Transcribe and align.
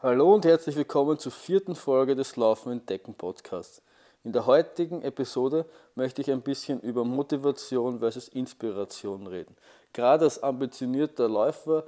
Hallo 0.00 0.32
und 0.32 0.44
herzlich 0.44 0.76
willkommen 0.76 1.18
zur 1.18 1.32
vierten 1.32 1.74
Folge 1.74 2.14
des 2.14 2.36
Laufen 2.36 2.70
Entdecken 2.70 3.14
Podcasts. 3.14 3.82
In 4.22 4.32
der 4.32 4.46
heutigen 4.46 5.02
Episode 5.02 5.66
möchte 5.96 6.22
ich 6.22 6.30
ein 6.30 6.40
bisschen 6.40 6.78
über 6.82 7.04
Motivation 7.04 7.98
versus 7.98 8.28
Inspiration 8.28 9.26
reden. 9.26 9.56
Gerade 9.92 10.26
als 10.26 10.40
ambitionierter 10.40 11.28
Läufer 11.28 11.82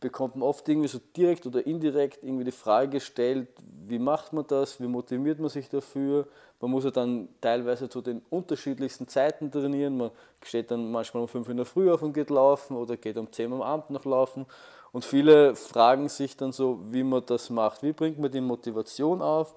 bekommt 0.00 0.36
man 0.36 0.48
oft 0.48 0.66
irgendwie 0.66 0.88
so 0.88 0.98
direkt 1.14 1.44
oder 1.44 1.66
indirekt 1.66 2.24
irgendwie 2.24 2.44
die 2.44 2.52
Frage 2.52 2.88
gestellt, 2.88 3.48
wie 3.86 3.98
macht 3.98 4.32
man 4.32 4.46
das, 4.46 4.80
wie 4.80 4.86
motiviert 4.86 5.40
man 5.40 5.50
sich 5.50 5.68
dafür. 5.68 6.26
Man 6.58 6.70
muss 6.70 6.84
ja 6.84 6.90
dann 6.90 7.28
teilweise 7.42 7.90
zu 7.90 8.00
den 8.00 8.22
unterschiedlichsten 8.30 9.08
Zeiten 9.08 9.50
trainieren. 9.50 9.98
Man 9.98 10.10
steht 10.42 10.70
dann 10.70 10.90
manchmal 10.90 11.24
um 11.24 11.28
5 11.28 11.50
in 11.50 11.58
der 11.58 11.66
Früh 11.66 11.92
auf 11.92 12.00
und 12.00 12.14
geht 12.14 12.30
laufen 12.30 12.78
oder 12.78 12.96
geht 12.96 13.18
um 13.18 13.30
10 13.30 13.52
am 13.52 13.60
Abend 13.60 13.90
noch 13.90 14.06
laufen. 14.06 14.46
Und 14.92 15.04
viele 15.04 15.54
fragen 15.54 16.08
sich 16.08 16.36
dann 16.36 16.52
so, 16.52 16.80
wie 16.90 17.04
man 17.04 17.24
das 17.26 17.50
macht. 17.50 17.82
Wie 17.82 17.92
bringt 17.92 18.18
man 18.18 18.30
die 18.30 18.40
Motivation 18.40 19.22
auf, 19.22 19.54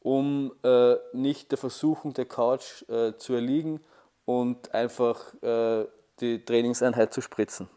um 0.00 0.52
äh, 0.62 0.96
nicht 1.12 1.50
der 1.50 1.58
Versuchung 1.58 2.12
der 2.14 2.26
Couch 2.26 2.82
äh, 2.88 3.14
zu 3.16 3.34
erliegen 3.34 3.80
und 4.24 4.74
einfach 4.74 5.34
äh, 5.42 5.86
die 6.20 6.44
Trainingseinheit 6.44 7.12
zu 7.12 7.20
spritzen 7.20 7.68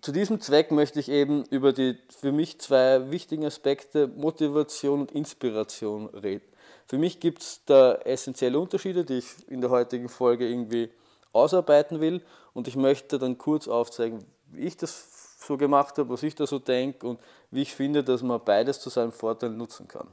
zu 0.00 0.12
diesem 0.12 0.40
Zweck 0.40 0.70
möchte 0.70 1.00
ich 1.00 1.08
eben 1.08 1.44
über 1.50 1.72
die 1.72 1.96
für 2.08 2.32
mich 2.32 2.60
zwei 2.60 3.10
wichtigen 3.10 3.44
Aspekte 3.44 4.06
Motivation 4.08 5.00
und 5.00 5.12
Inspiration 5.12 6.06
reden. 6.08 6.44
Für 6.86 6.98
mich 6.98 7.20
gibt 7.20 7.42
es 7.42 7.62
da 7.66 7.94
essentielle 7.96 8.58
Unterschiede, 8.58 9.04
die 9.04 9.18
ich 9.18 9.26
in 9.48 9.60
der 9.60 9.70
heutigen 9.70 10.08
Folge 10.08 10.48
irgendwie 10.48 10.90
ausarbeiten 11.32 12.00
will 12.00 12.22
und 12.54 12.68
ich 12.68 12.76
möchte 12.76 13.18
dann 13.18 13.38
kurz 13.38 13.68
aufzeigen, 13.68 14.24
wie 14.46 14.62
ich 14.66 14.76
das 14.76 15.17
so 15.38 15.56
gemacht 15.56 15.96
habe, 15.98 16.10
was 16.10 16.22
ich 16.22 16.34
da 16.34 16.46
so 16.46 16.58
denke 16.58 17.06
und 17.06 17.20
wie 17.50 17.62
ich 17.62 17.74
finde, 17.74 18.02
dass 18.02 18.22
man 18.22 18.42
beides 18.44 18.80
zu 18.80 18.90
seinem 18.90 19.12
Vorteil 19.12 19.50
nutzen 19.50 19.86
kann. 19.86 20.08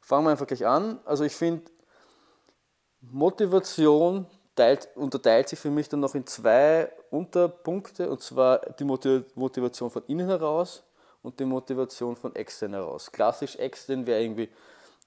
Fangen 0.00 0.26
wir 0.26 0.30
einfach 0.30 0.46
gleich 0.46 0.66
an. 0.66 0.98
Also 1.04 1.24
ich 1.24 1.34
finde, 1.34 1.62
Motivation 3.00 4.26
teilt, 4.54 4.88
unterteilt 4.96 5.48
sich 5.48 5.58
für 5.58 5.70
mich 5.70 5.88
dann 5.88 6.00
noch 6.00 6.14
in 6.14 6.26
zwei 6.26 6.90
Unterpunkte, 7.10 8.10
und 8.10 8.20
zwar 8.20 8.58
die 8.58 8.84
Motivation 8.84 9.90
von 9.90 10.02
innen 10.08 10.26
heraus 10.26 10.82
und 11.22 11.38
die 11.38 11.44
Motivation 11.44 12.16
von 12.16 12.34
extern 12.34 12.74
heraus. 12.74 13.10
Klassisch 13.10 13.56
extern 13.56 14.06
wäre 14.06 14.22
irgendwie 14.22 14.48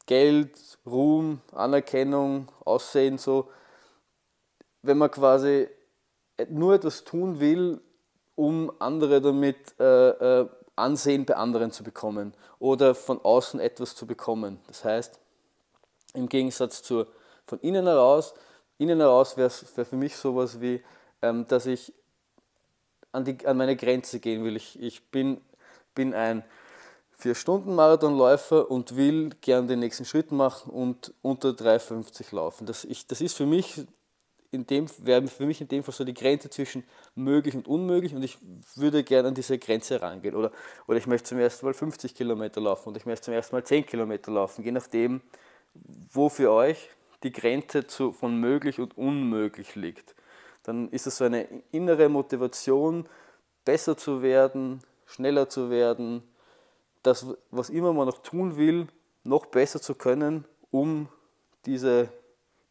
Geld, 0.05 0.57
Ruhm, 0.85 1.41
Anerkennung, 1.51 2.47
Aussehen, 2.63 3.17
so. 3.17 3.49
Wenn 4.81 4.97
man 4.97 5.11
quasi 5.11 5.67
nur 6.49 6.75
etwas 6.75 7.03
tun 7.03 7.39
will, 7.39 7.81
um 8.37 8.71
andere 8.79 9.19
damit 9.19 9.77
äh, 9.79 10.41
äh, 10.41 10.49
Ansehen 10.77 11.25
bei 11.25 11.35
anderen 11.35 11.71
zu 11.71 11.83
bekommen 11.83 12.33
oder 12.59 12.95
von 12.95 13.19
außen 13.19 13.59
etwas 13.59 13.95
zu 13.95 14.07
bekommen. 14.07 14.59
Das 14.67 14.85
heißt, 14.85 15.19
im 16.13 16.29
Gegensatz 16.29 16.81
zur 16.83 17.07
von 17.45 17.59
innen 17.59 17.85
heraus 17.85 18.33
innen 18.77 18.99
heraus 18.99 19.37
wäre 19.37 19.51
wär 19.75 19.85
für 19.85 19.95
mich 19.95 20.15
sowas 20.15 20.61
wie, 20.61 20.83
ähm, 21.21 21.47
dass 21.47 21.65
ich 21.65 21.93
an, 23.11 23.25
die, 23.25 23.45
an 23.45 23.57
meine 23.57 23.75
Grenze 23.75 24.19
gehen 24.19 24.43
will. 24.43 24.55
Ich, 24.55 24.79
ich 24.81 25.09
bin, 25.09 25.41
bin 25.95 26.13
ein 26.13 26.43
4-Stunden-Marathonläufer 27.21 28.69
und 28.69 28.95
will 28.95 29.31
gern 29.41 29.67
den 29.67 29.79
nächsten 29.79 30.05
Schritt 30.05 30.31
machen 30.31 30.71
und 30.71 31.13
unter 31.21 31.49
3,50 31.49 32.35
laufen. 32.35 32.67
Das, 32.67 32.85
ich, 32.85 33.07
das 33.07 33.21
ist 33.21 33.35
für 33.35 33.47
mich 33.47 33.85
in 34.51 34.65
dem 34.65 34.87
wäre 34.99 35.27
für 35.27 35.45
mich 35.45 35.59
in 35.59 35.67
dem 35.67 35.83
Fall 35.83 35.93
so 35.93 36.03
die 36.03 36.13
Grenze 36.13 36.49
zwischen 36.49 36.83
möglich 37.15 37.55
und 37.55 37.67
unmöglich 37.67 38.15
und 38.15 38.23
ich 38.23 38.37
würde 38.75 39.03
gerne 39.03 39.29
an 39.29 39.35
diese 39.35 39.57
Grenze 39.57 40.01
rangehen. 40.01 40.35
Oder, 40.35 40.51
oder 40.87 40.97
ich 40.97 41.07
möchte 41.07 41.29
zum 41.29 41.39
ersten 41.39 41.65
Mal 41.65 41.73
50 41.73 42.15
Kilometer 42.15 42.61
laufen 42.61 42.89
und 42.89 42.97
ich 42.97 43.05
möchte 43.05 43.25
zum 43.25 43.33
ersten 43.33 43.55
Mal 43.55 43.63
10 43.63 43.85
Kilometer 43.85 44.31
laufen, 44.31 44.63
je 44.63 44.71
nachdem, 44.71 45.21
wo 46.11 46.29
für 46.29 46.51
euch 46.51 46.89
die 47.23 47.31
Grenze 47.31 47.87
zu, 47.87 48.13
von 48.13 48.39
möglich 48.39 48.79
und 48.79 48.97
unmöglich 48.97 49.75
liegt. 49.75 50.15
Dann 50.63 50.89
ist 50.89 51.07
es 51.07 51.17
so 51.17 51.25
eine 51.25 51.47
innere 51.71 52.09
Motivation, 52.09 53.07
besser 53.65 53.97
zu 53.97 54.21
werden, 54.21 54.81
schneller 55.05 55.49
zu 55.49 55.69
werden, 55.69 56.23
das, 57.03 57.25
was 57.51 57.69
immer 57.69 57.93
man 57.93 58.07
noch 58.07 58.19
tun 58.19 58.57
will, 58.57 58.87
noch 59.23 59.45
besser 59.45 59.81
zu 59.81 59.95
können, 59.95 60.45
um 60.71 61.09
diese, 61.65 62.09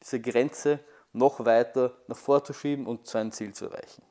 diese 0.02 0.20
Grenze 0.20 0.80
noch 1.16 1.44
weiter 1.44 1.92
nach 2.06 2.16
vorzuschieben 2.16 2.86
und 2.86 3.06
sein 3.06 3.32
Ziel 3.32 3.52
zu 3.54 3.66
erreichen. 3.66 4.02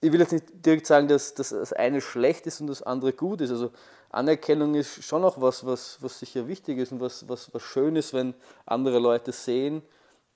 Ich 0.00 0.10
will 0.10 0.20
jetzt 0.20 0.32
nicht 0.32 0.46
direkt 0.66 0.86
sagen, 0.86 1.06
dass, 1.06 1.34
dass 1.34 1.50
das 1.50 1.72
eine 1.72 2.00
schlecht 2.00 2.46
ist 2.46 2.60
und 2.60 2.66
das 2.66 2.82
andere 2.82 3.12
gut 3.12 3.40
ist. 3.40 3.50
Also 3.50 3.70
Anerkennung 4.10 4.74
ist 4.74 5.04
schon 5.04 5.24
auch 5.24 5.40
was, 5.40 5.64
was, 5.64 6.02
was 6.02 6.18
sicher 6.18 6.48
wichtig 6.48 6.78
ist 6.78 6.90
und 6.90 7.00
was, 7.00 7.28
was, 7.28 7.54
was 7.54 7.62
schön 7.62 7.94
ist, 7.94 8.12
wenn 8.12 8.34
andere 8.66 8.98
Leute 8.98 9.30
sehen, 9.30 9.82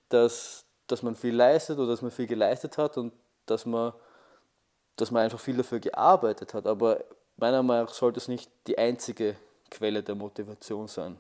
dass, 0.09 0.65
dass 0.87 1.03
man 1.03 1.17
viel 1.17 1.35
leistet 1.35 1.79
oder 1.79 1.89
dass 1.89 2.03
man 2.03 2.13
viel 2.13 2.29
geleistet 2.29 2.79
hat 2.79 2.97
und 2.97 3.13
dass 3.47 3.67
man, 3.67 3.93
dass 4.95 5.11
man 5.11 5.25
einfach 5.25 5.41
viel 5.41 5.57
dafür 5.57 5.81
gearbeitet 5.81 6.55
hat. 6.55 6.67
Aber 6.67 7.03
meiner 7.37 7.65
Meinung 7.65 7.87
nach 7.87 7.95
sollte 7.95 8.19
es 8.19 8.29
nicht 8.29 8.51
die 8.69 8.79
einzige 8.79 9.37
Quelle 9.69 10.05
der 10.05 10.15
Motivation 10.15 10.87
sein. 10.87 11.19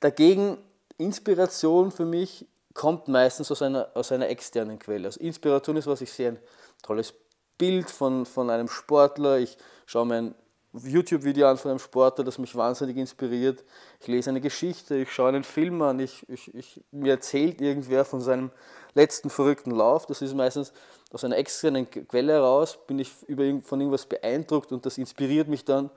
Dagegen 0.00 0.58
Inspiration 0.98 1.90
für 1.90 2.04
mich 2.04 2.46
kommt 2.74 3.08
meistens 3.08 3.50
aus 3.50 3.62
einer, 3.62 3.88
aus 3.94 4.12
einer 4.12 4.28
externen 4.28 4.78
Quelle. 4.78 5.06
Also 5.06 5.20
Inspiration 5.20 5.76
ist, 5.76 5.86
was 5.86 6.00
ich 6.00 6.12
sehe, 6.12 6.30
ein 6.30 6.38
tolles 6.82 7.14
Bild 7.56 7.90
von, 7.90 8.26
von 8.26 8.50
einem 8.50 8.68
Sportler. 8.68 9.38
Ich 9.38 9.56
schaue 9.86 10.06
mir 10.06 10.16
ein 10.16 10.34
YouTube-Video 10.72 11.48
an 11.48 11.56
von 11.56 11.70
einem 11.70 11.80
Sportler, 11.80 12.24
das 12.24 12.38
mich 12.38 12.54
wahnsinnig 12.54 12.96
inspiriert. 12.96 13.64
Ich 14.00 14.06
lese 14.06 14.30
eine 14.30 14.40
Geschichte, 14.40 14.96
ich 14.96 15.12
schaue 15.12 15.30
einen 15.30 15.44
Film 15.44 15.82
an, 15.82 15.98
ich, 15.98 16.28
ich, 16.28 16.54
ich, 16.54 16.80
mir 16.90 17.12
erzählt 17.12 17.60
irgendwer 17.60 18.04
von 18.04 18.20
seinem 18.20 18.50
letzten 18.94 19.30
verrückten 19.30 19.70
Lauf. 19.70 20.06
Das 20.06 20.22
ist 20.22 20.34
meistens 20.34 20.72
aus 21.12 21.24
einer 21.24 21.36
externen 21.36 21.90
Quelle 21.90 22.34
heraus, 22.34 22.78
bin 22.86 22.98
ich 22.98 23.10
über, 23.26 23.44
von 23.62 23.80
irgendwas 23.80 24.06
beeindruckt 24.06 24.72
und 24.72 24.84
das 24.84 24.98
inspiriert 24.98 25.48
mich 25.48 25.64
dann, 25.64 25.90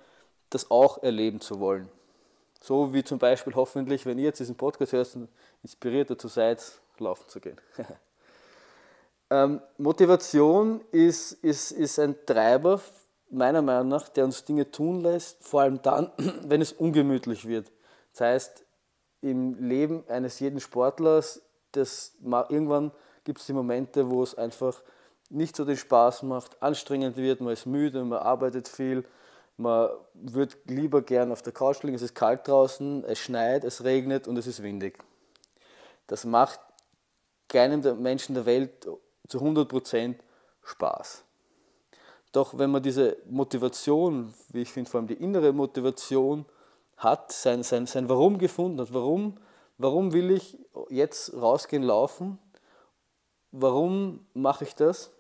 das 0.50 0.72
auch 0.72 1.04
erleben 1.04 1.42
zu 1.42 1.60
wollen. 1.60 1.90
So 2.62 2.94
wie 2.94 3.04
zum 3.04 3.18
Beispiel 3.18 3.56
hoffentlich, 3.56 4.06
wenn 4.06 4.20
ihr 4.20 4.26
jetzt 4.26 4.40
diesen 4.40 4.56
Podcast 4.56 4.94
hört, 4.94 5.18
inspiriert 5.64 6.12
dazu 6.12 6.28
seid, 6.28 6.64
laufen 7.00 7.28
zu 7.28 7.42
gehen. 7.42 7.60
ähm, 9.32 9.62
Motivation 9.80 10.82
ist, 10.92 11.32
ist, 11.32 11.72
ist 11.72 12.00
ein 12.00 12.16
Treiber 12.26 12.80
meiner 13.32 13.64
Meinung 13.64 13.88
nach, 13.88 14.10
der 14.10 14.26
uns 14.26 14.46
Dinge 14.46 14.70
tun 14.70 15.02
lässt, 15.02 15.44
vor 15.44 15.62
allem 15.62 15.82
dann, 15.82 16.12
wenn 16.46 16.62
es 16.62 16.72
ungemütlich 16.72 17.48
wird. 17.48 17.72
Das 18.12 18.22
heißt, 18.22 18.66
im 19.22 19.56
Leben 19.68 20.04
eines 20.08 20.40
jeden 20.40 20.60
Sportlers, 20.60 21.42
das, 21.72 22.16
irgendwann 22.50 22.92
gibt 23.24 23.40
es 23.40 23.48
die 23.48 23.54
Momente, 23.54 24.10
wo 24.10 24.22
es 24.22 24.36
einfach 24.36 24.84
nicht 25.30 25.56
so 25.56 25.66
den 25.66 25.78
Spaß 25.78 26.24
macht, 26.24 26.62
anstrengend 26.62 27.18
wird, 27.18 27.42
man 27.42 27.54
ist 27.54 27.66
müde, 27.66 28.04
man 28.04 28.20
arbeitet 28.20 28.68
viel, 28.68 29.06
man 29.58 29.90
wird 30.14 30.58
lieber 30.66 31.02
gern 31.02 31.32
auf 31.32 31.42
der 31.42 31.54
Couch 31.54 31.84
liegen, 31.84 31.96
es 31.96 32.02
ist 32.02 32.16
kalt 32.16 32.48
draußen, 32.48 33.04
es 33.06 33.20
schneit, 33.20 33.64
es 33.64 33.84
regnet 33.84 34.28
und 34.28 34.38
es 34.38 34.48
ist 34.48 34.64
windig. 34.64 34.98
Das 36.08 36.26
macht 36.26 36.60
keinem 37.48 38.02
Menschen 38.02 38.36
der 38.36 38.46
Welt 38.46 38.88
zu 39.28 39.40
100% 39.40 40.16
Spaß. 40.64 41.24
Doch 42.32 42.58
wenn 42.58 42.72
man 42.72 42.82
diese 42.82 43.18
Motivation, 43.30 44.34
wie 44.50 44.62
ich 44.62 44.72
finde, 44.72 44.90
vor 44.90 45.00
allem 45.00 45.08
die 45.08 45.16
innere 45.16 45.52
Motivation 45.52 46.46
hat, 46.98 47.32
sein, 47.32 47.64
sein, 47.64 47.88
sein 47.88 48.08
Warum 48.08 48.38
gefunden 48.38 48.80
hat, 48.80 48.94
warum, 48.94 49.38
warum 49.78 50.14
will 50.14 50.32
ich 50.32 50.58
jetzt 50.90 51.34
rausgehen, 51.34 51.84
laufen, 51.84 52.40
warum 53.52 54.26
mache 54.34 54.64
ich 54.64 54.76
das, 54.76 55.12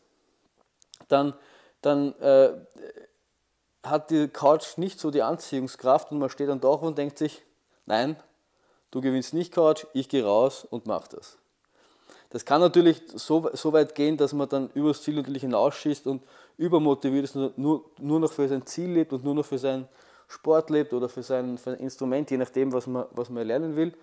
dann, 1.09 1.33
dann 1.81 2.13
äh, 2.19 2.53
hat 3.83 4.11
die 4.11 4.27
Couch 4.27 4.77
nicht 4.77 4.99
so 4.99 5.11
die 5.11 5.23
Anziehungskraft 5.23 6.11
und 6.11 6.19
man 6.19 6.29
steht 6.29 6.49
dann 6.49 6.61
doch 6.61 6.81
und 6.81 6.97
denkt 6.97 7.17
sich, 7.17 7.41
nein, 7.85 8.15
du 8.91 9.01
gewinnst 9.01 9.33
nicht 9.33 9.53
Couch, 9.53 9.85
ich 9.93 10.09
gehe 10.09 10.23
raus 10.23 10.65
und 10.69 10.85
mache 10.85 11.15
das. 11.15 11.37
Das 12.29 12.45
kann 12.45 12.61
natürlich 12.61 13.01
so, 13.13 13.49
so 13.53 13.73
weit 13.73 13.93
gehen, 13.93 14.15
dass 14.15 14.31
man 14.31 14.47
dann 14.47 14.69
übers 14.73 15.01
Ziel 15.01 15.15
natürlich 15.15 15.41
hinausschießt 15.41 16.07
und 16.07 16.23
übermotiviert 16.57 17.25
ist, 17.25 17.35
und 17.35 17.57
nur, 17.57 17.83
nur 17.97 18.19
noch 18.19 18.31
für 18.31 18.47
sein 18.47 18.65
Ziel 18.65 18.91
lebt 18.91 19.11
und 19.11 19.23
nur 19.23 19.35
noch 19.35 19.45
für 19.45 19.57
seinen 19.57 19.87
Sport 20.27 20.69
lebt 20.69 20.93
oder 20.93 21.09
für 21.09 21.23
sein, 21.23 21.57
für 21.57 21.71
sein 21.71 21.79
Instrument, 21.79 22.31
je 22.31 22.37
nachdem, 22.37 22.71
was 22.71 22.87
man, 22.87 23.05
was 23.11 23.29
man 23.29 23.45
lernen 23.45 23.75
will. 23.75 23.93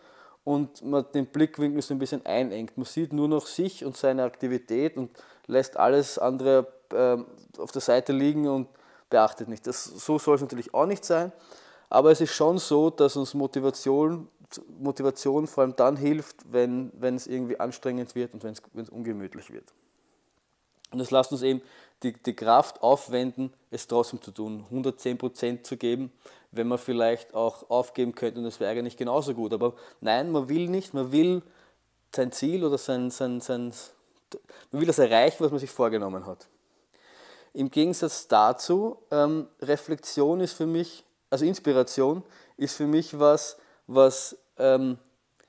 Und 0.45 0.85
man 0.85 1.07
den 1.15 1.27
Blickwinkel 1.27 1.81
so 1.81 1.95
ein 1.95 1.99
bisschen 1.99 2.25
einengt. 2.25 2.77
Man 2.77 2.85
sieht 2.85 3.13
nur 3.13 3.29
noch 3.29 3.47
sich 3.47 3.85
und 3.85 3.97
seine 3.97 4.25
Aktivität 4.25 4.97
und 4.97 5.11
lässt 5.47 5.77
alles 5.77 6.19
andere 6.19 6.67
äh, 6.93 7.17
auf 7.59 7.73
der 7.73 7.81
Seite 7.81 8.13
liegen 8.13 8.47
und 8.47 8.69
beachtet 9.11 9.49
nicht. 9.49 9.67
Das, 9.67 9.85
so 9.85 10.19
soll 10.19 10.37
es 10.37 10.41
natürlich 10.41 10.75
auch 10.75 10.87
nicht 10.87 11.05
sein. 11.05 11.33
Aber 11.91 12.11
es 12.11 12.21
ist 12.21 12.33
schon 12.33 12.59
so, 12.59 12.91
dass 12.91 13.17
uns 13.17 13.35
Motivation 13.35 14.29
Motivation 14.79 15.47
vor 15.47 15.63
allem 15.65 15.77
dann 15.77 15.97
hilft, 15.97 16.37
wenn, 16.51 16.91
wenn 16.95 17.17
es 17.17 17.27
irgendwie 17.27 17.61
anstrengend 17.61 18.15
wird 18.15 18.35
und 18.35 18.43
wenn 18.45 18.53
es, 18.53 18.63
wenn 18.73 18.85
es 18.85 18.91
ungemütlich 18.91 19.53
wird. 19.53 19.73
Und 20.91 20.99
das 20.99 21.11
lasst 21.11 21.33
uns 21.33 21.43
eben 21.43 21.61
die, 22.03 22.15
die 22.15 22.35
Kraft 22.35 22.83
aufwenden, 22.83 23.53
es 23.71 23.87
trotzdem 23.87 24.23
zu 24.23 24.31
tun, 24.31 24.65
110% 24.73 25.65
zu 25.65 25.77
geben, 25.77 26.13
wenn 26.51 26.67
man 26.67 26.79
vielleicht 26.79 27.35
auch 27.35 27.69
aufgeben 27.69 28.15
könnte 28.15 28.41
und 28.41 28.47
es 28.47 28.59
wäre 28.59 28.71
eigentlich 28.71 28.97
genauso 28.97 29.35
gut. 29.35 29.53
Aber 29.53 29.75
nein, 30.01 30.31
man 30.33 30.49
will 30.49 30.69
nicht, 30.69 30.95
man 30.95 31.13
will 31.13 31.43
sein 32.15 32.33
Ziel 32.33 32.65
oder 32.65 32.79
sein, 32.79 33.11
sein, 33.11 33.41
sein, 33.41 33.75
man 34.71 34.81
will 34.81 34.87
das 34.87 34.99
erreichen, 34.99 35.45
was 35.45 35.51
man 35.51 35.61
sich 35.61 35.71
vorgenommen 35.71 36.25
hat. 36.25 36.47
Im 37.53 37.71
Gegensatz 37.71 38.29
dazu, 38.29 38.99
ähm, 39.11 39.49
Reflexion 39.61 40.41
ist 40.41 40.53
für 40.53 40.67
mich, 40.67 41.05
also 41.31 41.45
Inspiration 41.45 42.23
ist 42.57 42.77
für 42.77 42.87
mich 42.87 43.19
was, 43.19 43.57
was 43.87 44.37
ähm, 44.59 44.99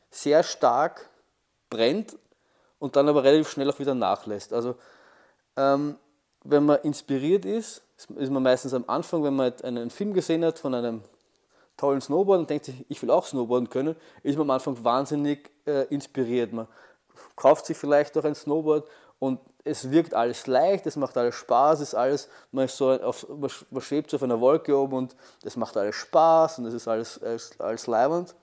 sehr 0.10 0.44
stark 0.44 1.10
brennt 1.70 2.18
und 2.80 2.96
dann 2.96 3.08
aber 3.08 3.24
relativ 3.24 3.50
schnell 3.50 3.70
auch 3.70 3.80
wieder 3.80 3.94
nachlässt. 3.94 4.54
Also 4.54 4.76
ähm, 5.56 5.98
wenn 6.44 6.66
man 6.66 6.80
inspiriert 6.82 7.46
ist, 7.46 7.82
ist 8.16 8.32
man 8.32 8.44
meistens 8.44 8.74
am 8.74 8.86
Anfang, 8.88 9.24
wenn 9.24 9.36
man 9.36 9.54
einen 9.62 9.90
Film 9.90 10.14
gesehen 10.14 10.46
hat 10.46 10.58
von 10.58 10.74
einem 10.74 11.04
tollen 11.76 12.02
Snowboard 12.02 12.40
und 12.40 12.50
denkt 12.50 12.66
sich, 12.66 12.86
ich 12.90 13.02
will 13.02 13.12
auch 13.12 13.26
Snowboarden 13.26 13.70
können, 13.70 13.96
ist 14.24 14.38
man 14.38 14.48
am 14.48 14.52
Anfang 14.52 14.84
wahnsinnig 14.84 15.50
äh, 15.66 15.86
inspiriert. 15.94 16.54
Man 16.54 16.68
kauft 17.36 17.66
sich 17.66 17.78
vielleicht 17.78 18.18
auch 18.18 18.24
ein 18.24 18.36
Snowboard 18.36 18.88
und 19.20 19.40
es 19.64 19.92
wirkt 19.92 20.14
alles 20.14 20.48
leicht, 20.48 20.86
es 20.88 20.96
macht 20.96 21.18
alles 21.18 21.36
Spaß, 21.36 21.82
es 21.82 21.90
ist 21.90 21.96
alles, 21.96 22.30
man, 22.52 22.66
ist 22.66 22.78
so 22.78 22.92
auf, 22.92 23.28
man 23.30 23.82
schwebt 23.82 24.10
so 24.10 24.18
auf 24.18 24.24
einer 24.24 24.40
Wolke 24.40 24.76
oben 24.76 24.94
und 24.96 25.16
es 25.44 25.56
macht 25.58 25.76
alles 25.78 25.96
Spaß 25.96 26.60
und 26.60 26.66
es 26.66 26.74
ist 26.74 26.88
alles, 26.88 27.22
alles, 27.22 27.60
alles 27.60 27.88
leibend. 27.88 28.36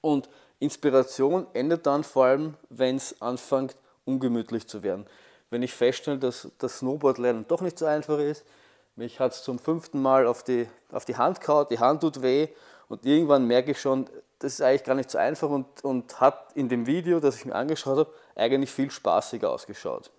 Und 0.00 0.28
Inspiration 0.58 1.46
endet 1.54 1.86
dann 1.86 2.04
vor 2.04 2.26
allem, 2.26 2.54
wenn 2.68 2.96
es 2.96 3.20
anfängt, 3.20 3.76
ungemütlich 4.04 4.68
zu 4.68 4.82
werden. 4.82 5.06
Wenn 5.50 5.62
ich 5.62 5.72
feststelle, 5.72 6.18
dass 6.18 6.48
das 6.58 6.78
Snowboardlernen 6.78 7.46
doch 7.48 7.60
nicht 7.60 7.78
so 7.78 7.86
einfach 7.86 8.18
ist, 8.18 8.44
mich 8.96 9.20
hat 9.20 9.32
es 9.32 9.42
zum 9.42 9.58
fünften 9.58 10.02
Mal 10.02 10.26
auf 10.26 10.42
die, 10.42 10.68
auf 10.90 11.04
die 11.04 11.16
Hand 11.16 11.40
gehauen, 11.40 11.66
die 11.70 11.78
Hand 11.78 12.00
tut 12.00 12.20
weh 12.20 12.48
und 12.88 13.06
irgendwann 13.06 13.46
merke 13.46 13.70
ich 13.70 13.80
schon, 13.80 14.10
das 14.38 14.54
ist 14.54 14.60
eigentlich 14.60 14.84
gar 14.84 14.94
nicht 14.94 15.10
so 15.10 15.18
einfach 15.18 15.50
und, 15.50 15.84
und 15.84 16.20
hat 16.20 16.52
in 16.54 16.68
dem 16.68 16.86
Video, 16.86 17.20
das 17.20 17.36
ich 17.36 17.44
mir 17.44 17.54
angeschaut 17.54 17.98
habe, 17.98 18.14
eigentlich 18.36 18.70
viel 18.70 18.90
spaßiger 18.90 19.50
ausgeschaut. 19.50 20.10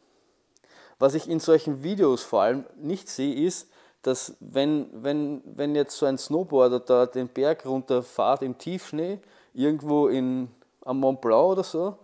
Was 0.99 1.13
ich 1.13 1.29
in 1.29 1.39
solchen 1.39 1.83
Videos 1.83 2.23
vor 2.23 2.41
allem 2.41 2.65
nicht 2.75 3.07
sehe, 3.07 3.33
ist, 3.33 3.69
dass 4.01 4.35
wenn, 4.39 4.89
wenn, 4.91 5.41
wenn 5.45 5.75
jetzt 5.75 5.97
so 5.97 6.05
ein 6.05 6.17
Snowboarder 6.17 6.79
da 6.79 7.05
den 7.05 7.29
Berg 7.29 7.65
runterfahrt 7.65 8.41
im 8.41 8.57
Tiefschnee, 8.57 9.19
irgendwo 9.53 10.07
in, 10.07 10.49
am 10.83 10.99
Mont 10.99 11.21
Blanc 11.21 11.51
oder 11.51 11.63
so, 11.63 11.97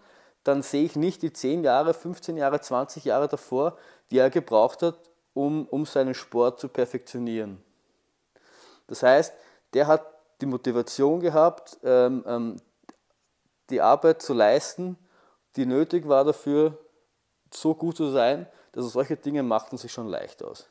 dann 0.43 0.61
sehe 0.61 0.85
ich 0.85 0.95
nicht 0.95 1.21
die 1.21 1.33
10 1.33 1.63
Jahre, 1.63 1.93
15 1.93 2.37
Jahre, 2.37 2.61
20 2.61 3.03
Jahre 3.05 3.27
davor, 3.27 3.77
die 4.11 4.19
er 4.19 4.29
gebraucht 4.29 4.81
hat, 4.83 4.95
um, 5.33 5.67
um 5.67 5.85
seinen 5.85 6.13
Sport 6.13 6.59
zu 6.59 6.69
perfektionieren. 6.69 7.61
Das 8.87 9.03
heißt, 9.03 9.33
der 9.73 9.87
hat 9.87 10.05
die 10.41 10.45
Motivation 10.45 11.19
gehabt, 11.19 11.77
ähm, 11.83 12.23
ähm, 12.27 12.55
die 13.69 13.81
Arbeit 13.81 14.21
zu 14.21 14.33
leisten, 14.33 14.97
die 15.55 15.65
nötig 15.65 16.07
war 16.07 16.23
dafür, 16.23 16.77
so 17.51 17.73
gut 17.73 17.97
zu 17.97 18.11
sein, 18.11 18.47
dass 18.71 18.91
solche 18.91 19.15
Dinge 19.15 19.43
machten 19.43 19.77
sich 19.77 19.91
schon 19.91 20.07
leicht 20.07 20.43
aus. 20.43 20.67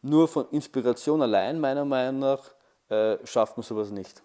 Nur 0.00 0.28
von 0.28 0.48
Inspiration 0.50 1.22
allein, 1.22 1.60
meiner 1.60 1.84
Meinung 1.84 2.20
nach, 2.20 2.54
äh, 2.88 3.18
schafft 3.26 3.56
man 3.56 3.64
sowas 3.64 3.90
nicht. 3.90 4.22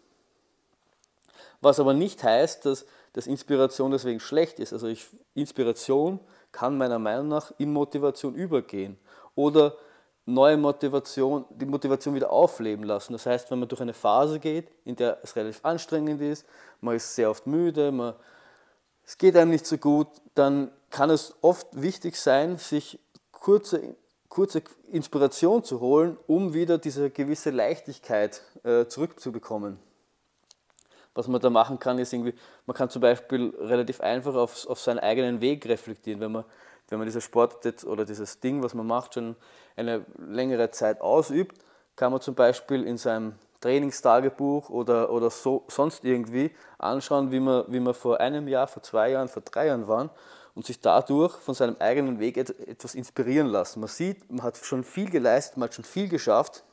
Was 1.61 1.79
aber 1.79 1.93
nicht 1.93 2.23
heißt, 2.23 2.65
dass, 2.65 2.85
dass 3.13 3.27
Inspiration 3.27 3.91
deswegen 3.91 4.19
schlecht 4.19 4.59
ist. 4.59 4.73
Also 4.73 4.87
ich, 4.87 5.07
Inspiration 5.33 6.19
kann 6.51 6.77
meiner 6.77 6.99
Meinung 6.99 7.27
nach 7.27 7.51
in 7.57 7.71
Motivation 7.71 8.35
übergehen 8.35 8.97
oder 9.35 9.75
neue 10.33 10.57
Motivation, 10.57 11.45
die 11.49 11.65
Motivation 11.65 12.15
wieder 12.15 12.31
aufleben 12.31 12.85
lassen. 12.85 13.13
Das 13.13 13.25
heißt, 13.25 13.51
wenn 13.51 13.59
man 13.59 13.67
durch 13.67 13.81
eine 13.81 13.93
Phase 13.93 14.39
geht, 14.39 14.71
in 14.85 14.95
der 14.95 15.17
es 15.23 15.35
relativ 15.35 15.59
anstrengend 15.63 16.21
ist, 16.21 16.45
man 16.81 16.95
ist 16.95 17.15
sehr 17.15 17.29
oft 17.29 17.47
müde, 17.47 17.91
man, 17.91 18.13
es 19.05 19.17
geht 19.17 19.35
einem 19.35 19.51
nicht 19.51 19.65
so 19.65 19.77
gut, 19.77 20.07
dann 20.35 20.71
kann 20.89 21.09
es 21.09 21.35
oft 21.41 21.67
wichtig 21.71 22.15
sein, 22.15 22.57
sich 22.57 22.99
kurze, 23.31 23.95
kurze 24.27 24.61
Inspiration 24.91 25.63
zu 25.63 25.79
holen, 25.79 26.17
um 26.27 26.53
wieder 26.53 26.77
diese 26.77 27.09
gewisse 27.09 27.49
Leichtigkeit 27.49 28.41
äh, 28.63 28.85
zurückzubekommen 28.85 29.79
was 31.19 31.27
man 31.27 31.41
da 31.41 31.49
machen 31.49 31.79
kann, 31.79 31.99
ist 31.99 32.13
irgendwie, 32.13 32.33
man 32.65 32.75
kann 32.75 32.89
zum 32.89 33.01
Beispiel 33.01 33.53
relativ 33.59 33.99
einfach 33.99 34.35
auf, 34.35 34.65
auf 34.67 34.79
seinen 34.79 34.99
eigenen 34.99 35.41
Weg 35.41 35.65
reflektieren. 35.67 36.21
Wenn 36.21 36.31
man, 36.31 36.45
wenn 36.89 36.99
man 36.99 37.05
dieser 37.05 37.21
Sport 37.21 37.83
oder 37.85 38.05
dieses 38.05 38.39
Ding, 38.39 38.63
was 38.63 38.73
man 38.73 38.87
macht, 38.87 39.13
schon 39.13 39.35
eine 39.75 40.05
längere 40.17 40.71
Zeit 40.71 41.01
ausübt, 41.01 41.57
kann 41.95 42.11
man 42.11 42.21
zum 42.21 42.35
Beispiel 42.35 42.83
in 42.85 42.97
seinem 42.97 43.35
Trainingstagebuch 43.61 44.69
oder, 44.69 45.11
oder 45.11 45.29
so, 45.29 45.65
sonst 45.67 46.05
irgendwie 46.05 46.51
anschauen, 46.77 47.31
wie 47.31 47.39
man, 47.39 47.65
wie 47.67 47.79
man 47.79 47.93
vor 47.93 48.19
einem 48.19 48.47
Jahr, 48.47 48.67
vor 48.67 48.81
zwei 48.83 49.11
Jahren, 49.11 49.27
vor 49.27 49.43
drei 49.43 49.67
Jahren 49.67 49.87
waren 49.87 50.09
und 50.55 50.65
sich 50.65 50.79
dadurch 50.79 51.35
von 51.35 51.53
seinem 51.53 51.75
eigenen 51.79 52.19
Weg 52.19 52.37
etwas 52.37 52.95
inspirieren 52.95 53.47
lassen. 53.47 53.81
Man 53.81 53.89
sieht, 53.89 54.29
man 54.31 54.43
hat 54.43 54.57
schon 54.57 54.83
viel 54.83 55.09
geleistet, 55.09 55.57
man 55.57 55.67
hat 55.67 55.75
schon 55.75 55.85
viel 55.85 56.07
geschafft 56.07 56.63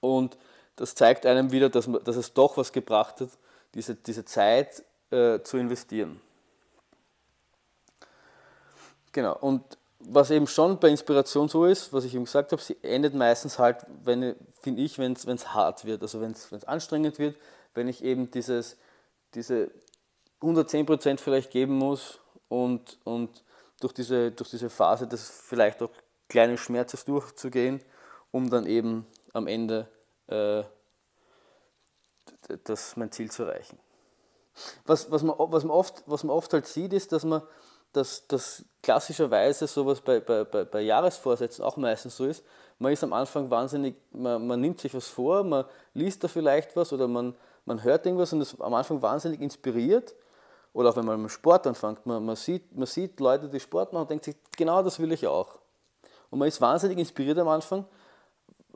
und 0.00 0.36
das 0.76 0.94
zeigt 0.94 1.24
einem 1.24 1.52
wieder, 1.52 1.70
dass, 1.70 1.86
man, 1.86 2.04
dass 2.04 2.16
es 2.16 2.34
doch 2.34 2.56
was 2.58 2.72
gebracht 2.72 3.20
hat, 3.20 3.30
diese, 3.74 3.94
diese 3.94 4.24
Zeit 4.26 4.84
äh, 5.10 5.40
zu 5.40 5.56
investieren. 5.56 6.20
Genau, 9.16 9.34
und 9.38 9.62
was 9.98 10.30
eben 10.30 10.46
schon 10.46 10.78
bei 10.78 10.90
Inspiration 10.90 11.48
so 11.48 11.64
ist, 11.64 11.90
was 11.90 12.04
ich 12.04 12.14
eben 12.14 12.26
gesagt 12.26 12.52
habe, 12.52 12.60
sie 12.60 12.76
endet 12.82 13.14
meistens 13.14 13.58
halt, 13.58 13.78
wenn, 14.04 14.36
finde 14.60 14.82
ich, 14.82 14.98
wenn 14.98 15.12
es 15.14 15.54
hart 15.54 15.86
wird, 15.86 16.02
also 16.02 16.20
wenn 16.20 16.32
es 16.32 16.64
anstrengend 16.64 17.18
wird, 17.18 17.34
wenn 17.72 17.88
ich 17.88 18.04
eben 18.04 18.30
dieses, 18.30 18.76
diese 19.32 19.70
110% 20.42 21.18
vielleicht 21.18 21.50
geben 21.50 21.78
muss 21.78 22.20
und, 22.48 22.98
und 23.04 23.42
durch, 23.80 23.94
diese, 23.94 24.32
durch 24.32 24.50
diese 24.50 24.68
Phase 24.68 25.06
das 25.06 25.30
vielleicht 25.30 25.82
auch 25.82 25.90
kleine 26.28 26.58
Schmerzes 26.58 27.06
durchzugehen, 27.06 27.80
um 28.32 28.50
dann 28.50 28.66
eben 28.66 29.06
am 29.32 29.46
Ende 29.46 29.88
äh, 30.26 30.62
das 32.64 32.98
mein 32.98 33.10
Ziel 33.12 33.30
zu 33.30 33.44
erreichen. 33.44 33.78
Was, 34.84 35.10
was, 35.10 35.22
man, 35.22 35.36
was, 35.38 35.64
man 35.64 35.74
oft, 35.74 36.02
was 36.04 36.22
man 36.22 36.36
oft 36.36 36.52
halt 36.52 36.66
sieht, 36.66 36.92
ist, 36.92 37.12
dass 37.12 37.24
man 37.24 37.40
dass, 37.92 38.26
dass 38.26 38.64
klassischerweise 38.82 39.66
sowas 39.66 40.00
bei, 40.00 40.20
bei, 40.20 40.44
bei, 40.44 40.64
bei 40.64 40.80
Jahresvorsätzen 40.82 41.64
auch 41.64 41.76
meistens 41.76 42.16
so 42.16 42.24
ist. 42.26 42.44
Man 42.78 42.92
ist 42.92 43.02
am 43.02 43.12
Anfang 43.12 43.50
wahnsinnig, 43.50 43.96
man, 44.12 44.46
man 44.46 44.60
nimmt 44.60 44.80
sich 44.80 44.94
was 44.94 45.08
vor, 45.08 45.42
man 45.44 45.64
liest 45.94 46.22
da 46.22 46.28
vielleicht 46.28 46.76
was 46.76 46.92
oder 46.92 47.08
man, 47.08 47.34
man 47.64 47.82
hört 47.82 48.06
irgendwas 48.06 48.32
und 48.32 48.42
ist 48.42 48.60
am 48.60 48.74
Anfang 48.74 49.00
wahnsinnig 49.00 49.40
inspiriert. 49.40 50.14
Oder 50.72 50.90
auch 50.90 50.96
wenn 50.96 51.06
man 51.06 51.22
mit 51.22 51.30
Sport 51.30 51.66
anfängt, 51.66 52.04
man, 52.04 52.22
man, 52.24 52.36
sieht, 52.36 52.76
man 52.76 52.86
sieht 52.86 53.18
Leute, 53.18 53.48
die 53.48 53.60
Sport 53.60 53.94
machen 53.94 54.02
und 54.02 54.10
denkt 54.10 54.26
sich, 54.26 54.36
genau 54.56 54.82
das 54.82 55.00
will 55.00 55.10
ich 55.10 55.26
auch. 55.26 55.58
Und 56.28 56.38
man 56.38 56.48
ist 56.48 56.60
wahnsinnig 56.60 56.98
inspiriert 56.98 57.38
am 57.38 57.48
Anfang, 57.48 57.86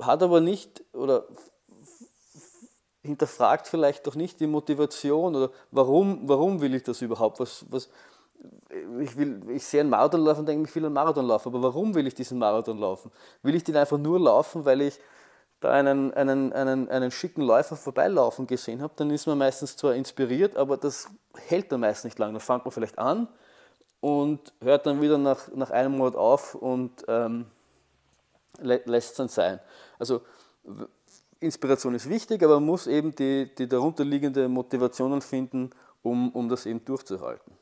hat 0.00 0.23
aber 0.23 0.40
nicht 0.40 0.83
oder 0.95 1.25
hinterfragt 3.02 3.67
vielleicht 3.67 4.07
doch 4.07 4.14
nicht 4.14 4.40
die 4.40 4.47
Motivation 4.47 5.35
oder 5.35 5.50
warum, 5.71 6.29
warum 6.29 6.61
will 6.61 6.75
ich 6.75 6.83
das 6.83 7.00
überhaupt? 7.02 7.40
Was, 7.40 7.64
was, 7.71 7.88
ich, 9.00 9.16
will, 9.16 9.42
ich 9.50 9.64
sehe 9.64 9.80
einen 9.80 9.90
Marathonlauf 9.90 10.38
und 10.38 10.47
denke, 10.47 10.68
ich 10.68 10.75
will 10.75 10.85
einen 10.85 10.94
Marathon 10.94 11.26
laufen, 11.26 11.49
aber 11.49 11.62
warum 11.62 11.94
will 11.94 12.06
ich 12.06 12.14
diesen 12.14 12.38
Marathon 12.38 12.78
laufen? 12.78 13.11
Will 13.42 13.54
ich 13.54 13.64
den 13.64 13.76
einfach 13.76 13.99
nur 13.99 14.18
laufen, 14.20 14.64
weil 14.64 14.80
ich 14.80 14.99
da 15.61 15.73
einen, 15.73 16.12
einen, 16.14 16.52
einen, 16.52 16.88
einen 16.88 17.11
schicken 17.11 17.42
Läufer 17.42 17.76
vorbeilaufen 17.76 18.47
gesehen 18.47 18.80
habe, 18.80 18.94
dann 18.97 19.11
ist 19.11 19.26
man 19.26 19.37
meistens 19.37 19.76
zwar 19.76 19.94
inspiriert, 19.94 20.56
aber 20.56 20.76
das 20.76 21.09
hält 21.49 21.70
dann 21.70 21.80
meist 21.80 22.04
nicht 22.04 22.18
lang. 22.18 22.32
Dann 22.32 22.40
fängt 22.40 22.64
man 22.64 22.73
vielleicht 22.73 22.99
an 22.99 23.28
und 24.00 24.54
hört 24.62 24.87
dann 24.87 25.02
wieder 25.02 25.18
nach, 25.18 25.49
nach 25.54 25.70
einem 25.70 25.99
Monat 25.99 26.16
auf 26.16 26.54
und 26.54 27.04
ähm, 27.09 27.47
lässt 28.59 29.11
es 29.11 29.16
dann 29.16 29.28
sein. 29.28 29.61
Also 29.99 30.23
Inspiration 31.40 31.94
ist 31.94 32.09
wichtig, 32.09 32.42
aber 32.42 32.54
man 32.54 32.66
muss 32.66 32.87
eben 32.87 33.14
die, 33.14 33.54
die 33.54 33.68
darunterliegende 33.68 34.49
Motivationen 34.49 35.20
finden, 35.20 35.70
um, 36.02 36.30
um 36.32 36.49
das 36.49 36.64
eben 36.64 36.85
durchzuhalten. 36.85 37.52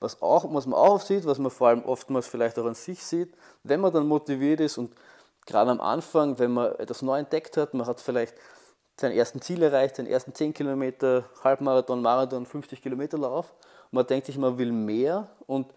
Was, 0.00 0.20
auch, 0.22 0.52
was 0.52 0.66
man 0.66 0.78
auch 0.78 1.00
sieht, 1.00 1.26
was 1.26 1.38
man 1.38 1.50
vor 1.50 1.68
allem 1.68 1.84
oftmals 1.84 2.26
vielleicht 2.26 2.58
auch 2.58 2.66
an 2.66 2.74
sich 2.74 3.04
sieht, 3.04 3.34
wenn 3.62 3.80
man 3.80 3.92
dann 3.92 4.06
motiviert 4.06 4.60
ist 4.60 4.78
und 4.78 4.94
gerade 5.46 5.70
am 5.70 5.80
Anfang, 5.80 6.38
wenn 6.38 6.52
man 6.52 6.74
etwas 6.76 7.02
neu 7.02 7.18
entdeckt 7.18 7.56
hat, 7.56 7.74
man 7.74 7.86
hat 7.86 8.00
vielleicht 8.00 8.34
sein 9.00 9.12
ersten 9.12 9.40
Ziel 9.40 9.62
erreicht, 9.62 9.96
seinen 9.96 10.06
ersten 10.06 10.34
10 10.34 10.54
Kilometer, 10.54 11.24
Halbmarathon, 11.42 12.02
Marathon, 12.02 12.46
50 12.46 12.82
Kilometer 12.82 13.18
Lauf, 13.18 13.52
man 13.90 14.06
denkt 14.06 14.26
sich, 14.26 14.38
man 14.38 14.58
will 14.58 14.72
mehr 14.72 15.28
und 15.46 15.72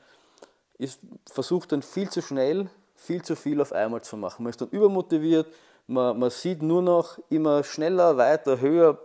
ist, 0.78 1.00
versucht 1.30 1.72
dann 1.72 1.82
viel 1.82 2.10
zu 2.10 2.22
schnell, 2.22 2.70
viel 2.96 3.22
zu 3.22 3.36
viel 3.36 3.62
auf 3.62 3.72
einmal 3.72 4.02
zu 4.02 4.18
machen. 4.18 4.44
Man 4.44 4.52
ist 4.52 4.62
dann 4.62 4.70
übermotiviert, 4.70 5.48
man, 5.88 6.18
man 6.20 6.30
sieht 6.30 6.62
nur 6.62 6.82
noch 6.82 7.18
immer 7.30 7.64
schneller, 7.64 8.18
weiter, 8.18 8.60
höher, 8.60 9.00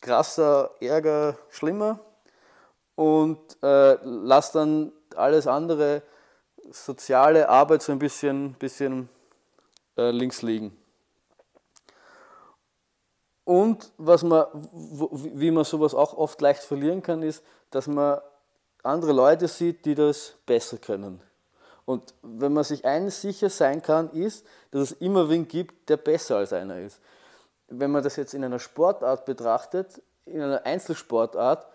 krasser, 0.00 0.70
ärger, 0.80 1.36
schlimmer 1.50 2.00
und 2.96 3.38
äh, 3.62 3.94
lässt 4.02 4.54
dann 4.54 4.92
alles 5.14 5.46
andere 5.46 6.02
soziale 6.72 7.48
Arbeit 7.48 7.82
so 7.82 7.92
ein 7.92 7.98
bisschen, 7.98 8.54
bisschen 8.54 9.08
äh, 9.96 10.10
links 10.10 10.42
liegen. 10.42 10.76
Und 13.44 13.92
was 13.96 14.24
man, 14.24 14.46
wie 14.52 15.52
man 15.52 15.62
sowas 15.62 15.94
auch 15.94 16.14
oft 16.14 16.40
leicht 16.40 16.64
verlieren 16.64 17.00
kann, 17.00 17.22
ist, 17.22 17.44
dass 17.70 17.86
man 17.86 18.20
andere 18.82 19.12
Leute 19.12 19.46
sieht, 19.46 19.84
die 19.84 19.94
das 19.94 20.34
besser 20.46 20.78
können. 20.78 21.20
Und 21.84 22.14
wenn 22.22 22.52
man 22.52 22.64
sich 22.64 22.84
eines 22.84 23.20
sicher 23.20 23.48
sein 23.48 23.80
kann, 23.80 24.10
ist, 24.10 24.44
dass 24.72 24.90
es 24.90 24.92
immer 24.92 25.28
wen 25.28 25.46
gibt, 25.46 25.88
der 25.88 25.96
besser 25.96 26.38
als 26.38 26.52
einer 26.52 26.80
ist. 26.80 27.00
Wenn 27.68 27.92
man 27.92 28.02
das 28.02 28.16
jetzt 28.16 28.34
in 28.34 28.44
einer 28.44 28.58
Sportart 28.58 29.24
betrachtet, 29.24 30.02
in 30.24 30.40
einer 30.40 30.66
Einzelsportart, 30.66 31.68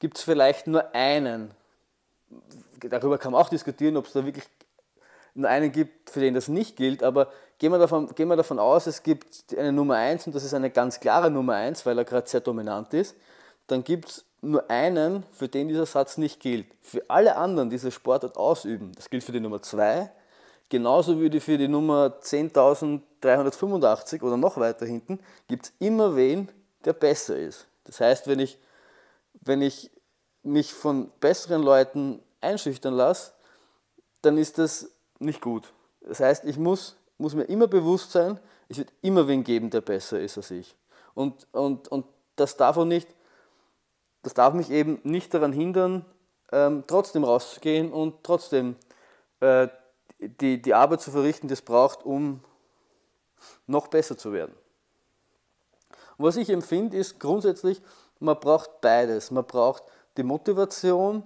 gibt 0.00 0.18
es 0.18 0.24
vielleicht 0.24 0.66
nur 0.66 0.94
einen. 0.94 1.50
Darüber 2.80 3.18
kann 3.18 3.32
man 3.32 3.40
auch 3.40 3.48
diskutieren, 3.48 3.96
ob 3.96 4.06
es 4.06 4.12
da 4.12 4.24
wirklich 4.24 4.44
nur 5.34 5.48
einen 5.48 5.72
gibt, 5.72 6.10
für 6.10 6.20
den 6.20 6.34
das 6.34 6.48
nicht 6.48 6.76
gilt, 6.76 7.02
aber 7.02 7.30
gehen 7.58 7.72
wir 7.72 7.78
davon, 7.78 8.14
gehen 8.14 8.28
wir 8.28 8.36
davon 8.36 8.58
aus, 8.58 8.86
es 8.86 9.02
gibt 9.02 9.44
eine 9.56 9.72
Nummer 9.72 9.96
1 9.96 10.26
und 10.26 10.34
das 10.34 10.44
ist 10.44 10.54
eine 10.54 10.70
ganz 10.70 11.00
klare 11.00 11.30
Nummer 11.30 11.54
1, 11.54 11.84
weil 11.84 11.98
er 11.98 12.04
gerade 12.04 12.28
sehr 12.28 12.40
dominant 12.40 12.92
ist, 12.94 13.16
dann 13.66 13.84
gibt 13.84 14.08
es 14.08 14.24
nur 14.40 14.70
einen, 14.70 15.24
für 15.32 15.48
den 15.48 15.68
dieser 15.68 15.86
Satz 15.86 16.18
nicht 16.18 16.40
gilt. 16.40 16.66
Für 16.82 17.02
alle 17.08 17.36
anderen, 17.36 17.68
die 17.68 17.76
diese 17.76 17.90
Sportart 17.90 18.36
ausüben, 18.36 18.92
das 18.96 19.10
gilt 19.10 19.24
für 19.24 19.32
die 19.32 19.40
Nummer 19.40 19.60
2, 19.60 20.10
genauso 20.68 21.20
wie 21.20 21.40
für 21.40 21.58
die 21.58 21.68
Nummer 21.68 22.14
10.385 22.22 24.22
oder 24.22 24.36
noch 24.36 24.56
weiter 24.56 24.86
hinten, 24.86 25.20
gibt 25.48 25.66
es 25.66 25.72
immer 25.78 26.16
wen, 26.16 26.48
der 26.84 26.92
besser 26.92 27.36
ist. 27.36 27.66
Das 27.84 28.00
heißt, 28.00 28.26
wenn 28.26 28.40
ich, 28.40 28.58
wenn 29.46 29.62
ich 29.62 29.90
mich 30.42 30.72
von 30.72 31.10
besseren 31.20 31.62
Leuten 31.62 32.22
einschüchtern 32.40 32.94
lasse, 32.94 33.32
dann 34.22 34.38
ist 34.38 34.58
das 34.58 34.90
nicht 35.18 35.40
gut. 35.40 35.72
Das 36.00 36.20
heißt, 36.20 36.44
ich 36.44 36.58
muss, 36.58 36.96
muss 37.18 37.34
mir 37.34 37.44
immer 37.44 37.66
bewusst 37.66 38.12
sein, 38.12 38.38
es 38.68 38.78
wird 38.78 38.92
immer 39.02 39.28
wen 39.28 39.44
geben, 39.44 39.70
der 39.70 39.80
besser 39.80 40.20
ist 40.20 40.36
als 40.36 40.50
ich. 40.50 40.76
Und, 41.14 41.46
und, 41.52 41.88
und 41.88 42.06
das 42.36 42.56
darf 42.56 42.76
auch 42.76 42.84
nicht, 42.84 43.08
das 44.22 44.34
darf 44.34 44.54
mich 44.54 44.70
eben 44.70 45.00
nicht 45.04 45.32
daran 45.32 45.52
hindern, 45.52 46.04
ähm, 46.52 46.84
trotzdem 46.86 47.24
rauszugehen 47.24 47.92
und 47.92 48.22
trotzdem 48.22 48.76
äh, 49.40 49.68
die, 50.18 50.60
die 50.60 50.74
Arbeit 50.74 51.00
zu 51.00 51.10
verrichten, 51.10 51.48
die 51.48 51.54
es 51.54 51.62
braucht, 51.62 52.04
um 52.04 52.40
noch 53.66 53.88
besser 53.88 54.16
zu 54.16 54.32
werden. 54.32 54.54
Und 56.16 56.24
was 56.24 56.36
ich 56.36 56.50
empfinde, 56.50 56.96
ist 56.96 57.20
grundsätzlich, 57.20 57.82
man 58.18 58.38
braucht 58.38 58.80
beides. 58.80 59.30
Man 59.30 59.44
braucht 59.44 59.84
die 60.16 60.22
Motivation, 60.22 61.22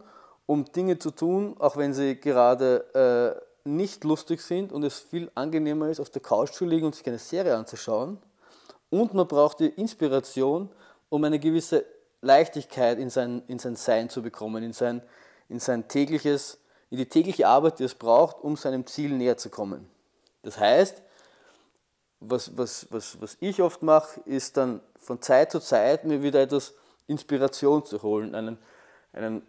um 0.46 0.64
Dinge 0.64 0.98
zu 0.98 1.10
tun, 1.10 1.56
auch 1.58 1.76
wenn 1.76 1.94
sie 1.94 2.16
gerade 2.16 3.40
äh, 3.64 3.68
nicht 3.68 4.04
lustig 4.04 4.40
sind 4.40 4.72
und 4.72 4.82
es 4.82 4.98
viel 4.98 5.30
angenehmer 5.34 5.88
ist, 5.88 6.00
auf 6.00 6.10
der 6.10 6.22
Couch 6.22 6.52
zu 6.52 6.64
liegen 6.64 6.86
und 6.86 6.94
sich 6.94 7.06
eine 7.06 7.18
Serie 7.18 7.56
anzuschauen. 7.56 8.18
Und 8.90 9.14
man 9.14 9.28
braucht 9.28 9.60
die 9.60 9.68
Inspiration, 9.68 10.68
um 11.08 11.22
eine 11.24 11.38
gewisse 11.38 11.84
Leichtigkeit 12.20 12.98
in 12.98 13.10
sein, 13.10 13.42
in 13.46 13.58
sein 13.58 13.76
Sein 13.76 14.10
zu 14.10 14.22
bekommen, 14.22 14.62
in 14.62 14.72
sein, 14.72 15.02
in 15.48 15.60
sein 15.60 15.86
tägliches, 15.88 16.58
in 16.90 16.98
die 16.98 17.06
tägliche 17.06 17.46
Arbeit, 17.46 17.78
die 17.78 17.84
es 17.84 17.94
braucht, 17.94 18.40
um 18.40 18.56
seinem 18.56 18.86
Ziel 18.86 19.12
näher 19.12 19.36
zu 19.36 19.48
kommen. 19.48 19.88
Das 20.42 20.58
heißt, 20.58 21.02
was, 22.20 22.56
was, 22.56 22.86
was, 22.90 23.20
was 23.20 23.36
ich 23.40 23.62
oft 23.62 23.82
mache, 23.82 24.20
ist 24.24 24.56
dann 24.56 24.80
von 24.98 25.22
Zeit 25.22 25.52
zu 25.52 25.60
Zeit 25.60 26.04
mir 26.04 26.22
wieder 26.22 26.42
etwas 26.42 26.74
Inspiration 27.10 27.84
zu 27.84 28.02
holen, 28.02 28.34
einen, 28.34 28.58
einen 29.12 29.42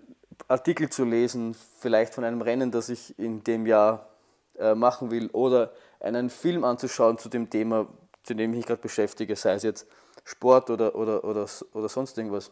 Artikel 0.47 0.89
zu 0.89 1.05
lesen, 1.05 1.55
vielleicht 1.79 2.13
von 2.13 2.23
einem 2.23 2.41
Rennen, 2.41 2.71
das 2.71 2.89
ich 2.89 3.17
in 3.19 3.43
dem 3.43 3.65
Jahr 3.65 4.09
äh, 4.57 4.75
machen 4.75 5.11
will, 5.11 5.29
oder 5.31 5.71
einen 5.99 6.29
Film 6.29 6.63
anzuschauen 6.63 7.17
zu 7.17 7.29
dem 7.29 7.49
Thema, 7.49 7.87
zu 8.23 8.33
dem 8.33 8.51
ich 8.51 8.57
mich 8.57 8.65
gerade 8.65 8.81
beschäftige, 8.81 9.35
sei 9.35 9.53
es 9.53 9.63
jetzt 9.63 9.87
Sport 10.23 10.69
oder, 10.69 10.95
oder, 10.95 11.23
oder, 11.23 11.47
oder 11.73 11.89
sonst 11.89 12.17
irgendwas. 12.17 12.51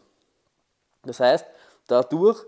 Das 1.04 1.20
heißt, 1.20 1.46
dadurch 1.86 2.44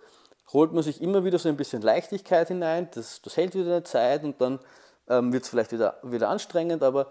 holt 0.52 0.72
man 0.72 0.82
sich 0.82 1.00
immer 1.00 1.24
wieder 1.24 1.38
so 1.38 1.48
ein 1.48 1.56
bisschen 1.56 1.82
Leichtigkeit 1.82 2.48
hinein, 2.48 2.88
das, 2.94 3.22
das 3.22 3.36
hält 3.36 3.54
wieder 3.54 3.66
eine 3.66 3.84
Zeit 3.84 4.24
und 4.24 4.40
dann 4.40 4.58
ähm, 5.08 5.32
wird 5.32 5.44
es 5.44 5.48
vielleicht 5.48 5.72
wieder, 5.72 5.98
wieder 6.02 6.28
anstrengend, 6.28 6.82
aber 6.82 7.10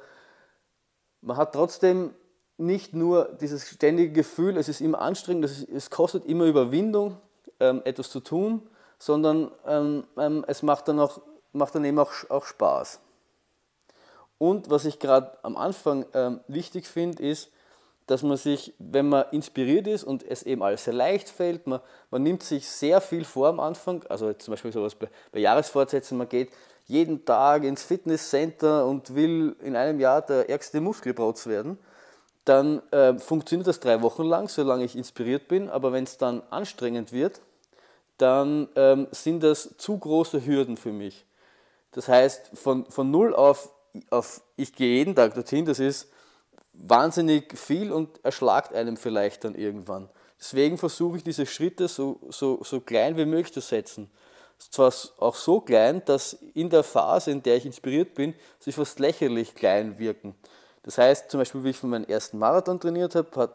man 1.22 1.38
hat 1.38 1.54
trotzdem 1.54 2.14
nicht 2.62 2.94
nur 2.94 3.38
dieses 3.42 3.68
ständige 3.68 4.12
Gefühl, 4.12 4.58
es 4.58 4.70
ist 4.70 4.82
immer 4.82 5.02
anstrengend, 5.02 5.46
es, 5.46 5.64
es 5.64 5.90
kostet 5.90 6.26
immer 6.26 6.46
Überwindung, 6.46 7.18
ähm, 7.60 7.82
etwas 7.86 8.10
zu 8.10 8.20
tun, 8.20 8.62
sondern 9.00 9.52
ähm, 9.68 10.06
ähm, 10.18 10.46
es 10.48 10.64
macht 10.64 10.88
dann, 10.88 11.00
auch, 11.00 11.22
macht 11.54 11.76
dann 11.76 11.86
eben 11.86 12.00
auch, 12.00 12.12
auch 12.30 12.46
Spaß. 12.46 13.00
Und 14.38 14.70
was 14.70 14.86
ich 14.86 15.00
gerade 15.00 15.38
am 15.44 15.58
Anfang 15.58 16.06
ähm, 16.14 16.40
wichtig 16.48 16.88
finde, 16.88 17.22
ist, 17.24 17.52
dass 18.08 18.24
man 18.24 18.38
sich, 18.38 18.74
wenn 18.80 19.08
man 19.08 19.26
inspiriert 19.32 19.88
ist 19.88 20.04
und 20.04 20.24
es 20.24 20.44
eben 20.44 20.64
alles 20.64 20.84
sehr 20.84 20.94
leicht 20.94 21.30
fällt, 21.30 21.68
man, 21.68 21.80
man 22.10 22.24
nimmt 22.24 22.44
sich 22.44 22.68
sehr 22.68 23.02
viel 23.02 23.24
vor 23.24 23.48
am 23.48 23.60
Anfang, 23.60 24.04
also 24.10 24.34
zum 24.34 24.52
Beispiel 24.54 24.74
sowas 24.74 24.96
bei, 24.96 25.08
bei 25.32 25.40
Jahresfortsätzen, 25.40 26.18
man 26.18 26.28
geht 26.28 26.52
jeden 26.88 27.24
Tag 27.24 27.64
ins 27.64 27.84
Fitnesscenter 27.84 28.86
und 28.86 29.16
will 29.16 29.56
in 29.62 29.76
einem 29.76 30.00
Jahr 30.00 30.22
der 30.22 30.50
ärgste 30.50 30.82
Muskelprotz 30.82 31.48
werden, 31.48 31.78
dann 32.46 32.82
äh, 32.92 33.18
funktioniert 33.20 33.68
das 33.68 33.80
drei 33.80 34.02
Wochen 34.02 34.24
lang, 34.24 34.50
solange 34.50 34.84
ich 34.84 34.96
inspiriert 34.96 35.48
bin, 35.48 35.70
aber 35.70 35.92
wenn 35.92 36.06
es 36.06 36.18
dann 36.18 36.42
anstrengend 36.50 37.12
wird, 37.12 37.42
dann 38.18 38.70
ähm, 38.76 39.08
sind 39.12 39.44
das 39.44 39.76
zu 39.78 39.98
große 39.98 40.46
Hürden 40.46 40.78
für 40.78 40.92
mich. 40.92 41.26
Das 41.92 42.08
heißt, 42.08 42.52
von, 42.54 42.86
von 42.86 43.12
null 43.12 43.36
auf, 43.36 43.70
auf 44.10 44.42
ich 44.56 44.74
gehe 44.74 44.98
jeden 44.98 45.16
Tag 45.16 45.34
dorthin, 45.34 45.66
das 45.66 45.80
ist 45.80 46.10
wahnsinnig 46.74 47.58
viel 47.58 47.92
und 47.92 48.24
erschlagt 48.24 48.74
einem 48.74 48.98
vielleicht 48.98 49.44
dann 49.44 49.56
irgendwann. 49.56 50.10
Deswegen 50.40 50.78
versuche 50.78 51.18
ich 51.18 51.24
diese 51.24 51.46
Schritte 51.46 51.88
so, 51.88 52.20
so, 52.30 52.60
so 52.64 52.80
klein 52.80 53.18
wie 53.18 53.26
möglich 53.26 53.54
zu 53.54 53.62
setzen. 53.62 54.10
Zwar 54.58 54.94
auch 55.18 55.36
so 55.36 55.60
klein, 55.60 56.04
dass 56.06 56.34
in 56.54 56.70
der 56.70 56.84
Phase, 56.84 57.32
in 57.32 57.44
der 57.44 57.58
ich 57.58 57.66
inspiriert 57.66 58.14
bin, 58.14 58.34
sie 58.60 58.72
fast 58.72 59.00
lächerlich 59.00 59.56
klein 59.56 59.98
wirken. 59.98 60.36
Das 60.84 60.98
heißt, 60.98 61.30
zum 61.30 61.40
Beispiel, 61.40 61.64
wie 61.64 61.70
ich 61.70 61.78
für 61.78 61.88
meinen 61.88 62.08
ersten 62.10 62.40
Marathon 62.40 62.80
trainiert 62.80 63.16
habe, 63.16 63.54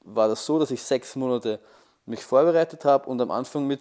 war 0.00 0.28
das 0.28 0.44
so, 0.44 0.58
dass 0.58 0.70
ich 0.70 0.82
sechs 0.82 1.16
Monate 1.16 1.58
mich 2.04 2.24
vorbereitet 2.24 2.84
habe 2.84 3.08
und 3.08 3.20
am 3.20 3.30
Anfang 3.30 3.66
mit 3.66 3.80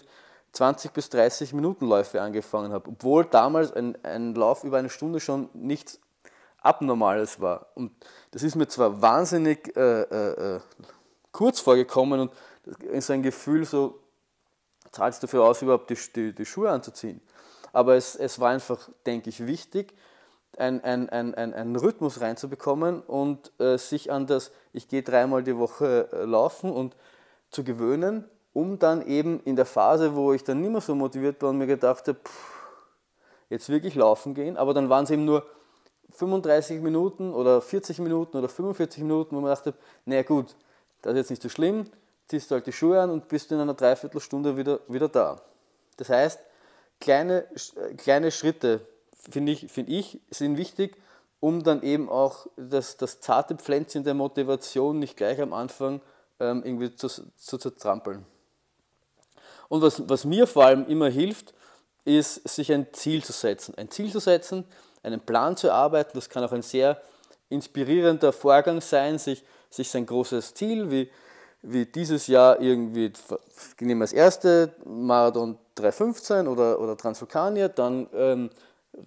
20 0.54 0.92
bis 0.94 1.10
30 1.10 1.54
Minuten 1.54 1.86
Läufe 1.86 2.22
angefangen 2.22 2.72
habe, 2.72 2.90
obwohl 2.90 3.26
damals 3.26 3.74
ein, 3.74 3.98
ein 4.04 4.34
Lauf 4.34 4.64
über 4.64 4.78
eine 4.78 4.90
Stunde 4.90 5.20
schon 5.20 5.50
nichts 5.54 6.00
Abnormales 6.62 7.42
war. 7.42 7.68
Und 7.76 7.92
das 8.32 8.42
ist 8.42 8.56
mir 8.56 8.68
zwar 8.68 9.02
wahnsinnig 9.02 9.76
äh, 9.76 10.02
äh, 10.02 10.56
äh 10.56 10.60
kurz 11.32 11.60
vorgekommen 11.60 12.22
und 12.22 12.32
ist 12.84 13.12
ein 13.12 13.22
Gefühl 13.22 13.66
so, 13.66 14.00
zahlst 14.94 15.22
du 15.22 15.28
dafür 15.28 15.44
aus, 15.44 15.62
überhaupt 15.62 15.90
die, 15.90 15.98
die, 16.16 16.34
die 16.34 16.46
Schuhe 16.46 16.70
anzuziehen. 16.70 17.20
Aber 17.74 17.96
es, 17.96 18.16
es 18.16 18.40
war 18.40 18.52
einfach, 18.52 18.90
denke 19.06 19.30
ich, 19.30 19.46
wichtig, 19.46 19.94
einen 20.58 20.82
ein, 20.82 21.10
ein, 21.10 21.54
ein 21.54 21.76
Rhythmus 21.76 22.22
reinzubekommen 22.22 23.02
und 23.02 23.52
äh, 23.60 23.78
sich 23.78 24.12
an 24.12 24.28
das, 24.28 24.52
ich 24.74 24.88
gehe 24.88 25.04
dreimal 25.04 25.44
die 25.44 25.58
Woche 25.58 26.10
äh, 26.12 26.26
laufen 26.26 26.72
und 26.72 26.96
zu 27.52 27.64
gewöhnen 27.64 28.26
um 28.56 28.80
dann 28.80 29.06
eben 29.06 29.42
in 29.44 29.58
der 29.58 29.66
Phase, 29.66 30.16
wo 30.16 30.32
ich 30.32 30.46
dann 30.46 30.62
nicht 30.62 30.72
mehr 30.72 30.80
so 30.80 30.96
motiviert 30.96 31.42
war 31.42 31.50
und 31.50 31.58
mir 31.58 31.68
gedacht 31.68 32.08
habe, 32.08 32.20
jetzt 33.50 33.68
wirklich 33.68 33.96
laufen 33.96 34.34
gehen, 34.34 34.56
aber 34.56 34.74
dann 34.74 34.90
waren 34.90 35.04
es 35.04 35.12
eben 35.12 35.26
nur 35.26 35.46
35 36.12 36.82
Minuten 36.82 37.34
oder 37.34 37.62
40 37.62 38.00
Minuten 38.00 38.38
oder 38.38 38.48
45 38.48 39.04
Minuten, 39.04 39.36
wo 39.36 39.42
man 39.42 39.52
dachte, 39.52 39.74
naja 40.06 40.24
gut, 40.24 40.56
das 41.02 41.12
ist 41.12 41.18
jetzt 41.18 41.30
nicht 41.32 41.42
so 41.42 41.50
schlimm, 41.50 41.84
ziehst 42.30 42.50
du 42.50 42.56
halt 42.56 42.66
die 42.66 42.72
Schuhe 42.72 43.02
an 43.02 43.10
und 43.10 43.28
bist 43.28 43.52
in 43.52 43.60
einer 43.60 43.74
Dreiviertelstunde 43.74 44.56
wieder, 44.56 44.80
wieder 44.88 45.10
da. 45.10 45.42
Das 45.98 46.08
heißt, 46.08 46.40
kleine, 47.02 47.46
kleine 47.98 48.32
Schritte, 48.32 48.88
finde 49.30 49.52
ich, 49.52 49.72
find 49.72 49.90
ich, 49.90 50.20
sind 50.30 50.58
wichtig, 50.58 50.98
um 51.40 51.64
dann 51.64 51.84
eben 51.84 52.10
auch 52.10 52.48
das, 52.58 52.98
das 52.98 53.20
zarte 53.20 53.56
Pflänzchen 53.56 54.04
der 54.04 54.14
Motivation 54.14 55.00
nicht 55.00 55.18
gleich 55.18 55.40
am 55.42 55.54
Anfang 55.54 56.02
ähm, 56.40 56.64
irgendwie 56.64 56.96
zu, 56.96 57.08
zu 57.08 57.58
zertrampeln. 57.58 58.26
Und 59.68 59.82
was, 59.82 60.08
was 60.08 60.26
mir 60.26 60.48
vor 60.48 60.66
allem 60.66 60.88
immer 60.88 61.10
hilft, 61.10 61.54
ist, 62.04 62.48
sich 62.48 62.72
ein 62.72 62.88
Ziel 62.94 63.24
zu 63.24 63.34
setzen. 63.34 63.76
Ein 63.78 63.90
Ziel 63.90 64.12
zu 64.12 64.20
setzen, 64.20 64.64
einen 65.04 65.20
Plan 65.20 65.58
zu 65.58 65.68
erarbeiten, 65.68 66.12
das 66.16 66.30
kann 66.30 66.44
auch 66.44 66.52
ein 66.52 66.62
sehr 66.62 67.02
inspirierender 67.50 68.32
Vorgang 68.34 68.82
sein, 68.82 69.18
sich, 69.18 69.44
sich 69.70 69.90
sein 69.90 70.06
großes 70.06 70.54
Ziel, 70.54 70.90
wie, 70.92 71.10
wie 71.62 71.86
dieses 71.86 72.28
Jahr 72.28 72.60
irgendwie, 72.60 73.12
nehmen 73.80 74.00
wir 74.00 74.06
das 74.06 74.14
erste, 74.14 74.74
Marathon 74.86 75.58
315 75.76 76.48
oder, 76.48 76.80
oder 76.80 76.98
Transvulkania, 76.98 77.68
dann 77.68 78.08
ähm, 78.14 78.50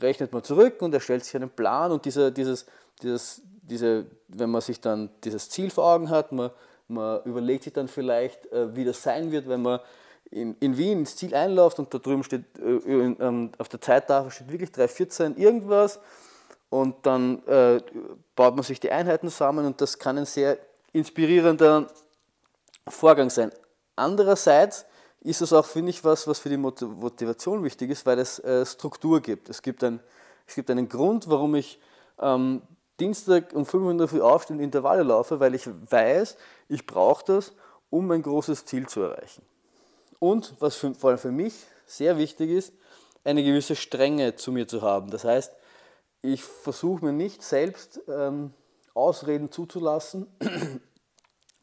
rechnet 0.00 0.32
man 0.32 0.42
zurück 0.42 0.80
und 0.82 0.94
erstellt 0.94 1.24
sich 1.24 1.34
einen 1.36 1.50
Plan 1.50 1.92
und 1.92 2.04
dieser, 2.04 2.30
dieses, 2.30 2.66
dieses, 3.02 3.42
diese, 3.62 4.06
wenn 4.28 4.50
man 4.50 4.60
sich 4.60 4.80
dann 4.80 5.10
dieses 5.24 5.48
Ziel 5.50 5.70
vor 5.70 5.84
Augen 5.84 6.10
hat, 6.10 6.32
man, 6.32 6.50
man 6.88 7.22
überlegt 7.24 7.64
sich 7.64 7.72
dann 7.72 7.88
vielleicht, 7.88 8.50
äh, 8.52 8.74
wie 8.74 8.84
das 8.84 9.02
sein 9.02 9.30
wird, 9.30 9.48
wenn 9.48 9.62
man 9.62 9.80
in, 10.30 10.56
in 10.60 10.76
Wien 10.76 11.00
ins 11.00 11.16
Ziel 11.16 11.34
einläuft 11.34 11.78
und 11.78 11.92
da 11.92 11.98
drüben 11.98 12.22
steht, 12.22 12.44
äh, 12.58 12.76
ähm, 12.86 13.52
auf 13.58 13.68
der 13.68 13.80
Zeittafel 13.80 14.30
steht 14.30 14.52
wirklich 14.52 14.72
314 14.72 15.36
irgendwas 15.36 16.00
und 16.70 17.06
dann 17.06 17.44
äh, 17.46 17.80
baut 18.36 18.54
man 18.54 18.64
sich 18.64 18.80
die 18.80 18.90
Einheiten 18.90 19.28
zusammen 19.28 19.66
und 19.66 19.80
das 19.80 19.98
kann 19.98 20.18
ein 20.18 20.26
sehr 20.26 20.58
inspirierender 20.92 21.86
Vorgang 22.86 23.30
sein. 23.30 23.50
Andererseits 23.96 24.86
ist 25.20 25.40
es 25.40 25.52
auch, 25.52 25.66
finde 25.66 25.90
ich, 25.90 26.04
was, 26.04 26.26
was 26.26 26.38
für 26.38 26.48
die 26.48 26.56
Motivation 26.56 27.64
wichtig 27.64 27.90
ist, 27.90 28.06
weil 28.06 28.18
es 28.18 28.38
äh, 28.40 28.64
Struktur 28.64 29.20
gibt. 29.20 29.48
Es 29.48 29.62
gibt, 29.62 29.82
ein, 29.82 30.00
es 30.46 30.54
gibt 30.54 30.70
einen 30.70 30.88
Grund, 30.88 31.28
warum 31.28 31.54
ich 31.54 31.80
ähm, 32.20 32.62
Dienstag 33.00 33.52
um 33.52 33.66
5 33.66 33.84
Uhr 33.84 33.90
in 33.90 33.98
der 33.98 34.08
Früh 34.08 34.20
aufstehe 34.20 34.56
und 34.56 34.62
Intervalle 34.62 35.02
laufe, 35.02 35.40
weil 35.40 35.54
ich 35.54 35.66
weiß, 35.66 36.36
ich 36.68 36.86
brauche 36.86 37.24
das, 37.24 37.52
um 37.90 38.10
ein 38.10 38.22
großes 38.22 38.64
Ziel 38.64 38.86
zu 38.88 39.02
erreichen. 39.02 39.42
Und 40.18 40.54
was 40.60 40.76
für, 40.76 40.94
vor 40.94 41.10
allem 41.10 41.18
für 41.18 41.32
mich 41.32 41.54
sehr 41.86 42.18
wichtig 42.18 42.50
ist, 42.50 42.72
eine 43.24 43.42
gewisse 43.42 43.76
Strenge 43.76 44.36
zu 44.36 44.52
mir 44.52 44.66
zu 44.66 44.82
haben. 44.82 45.10
Das 45.10 45.24
heißt, 45.24 45.52
ich 46.22 46.42
versuche 46.42 47.04
mir 47.04 47.12
nicht 47.12 47.42
selbst 47.42 48.00
ähm, 48.08 48.52
Ausreden 48.94 49.52
zuzulassen, 49.52 50.26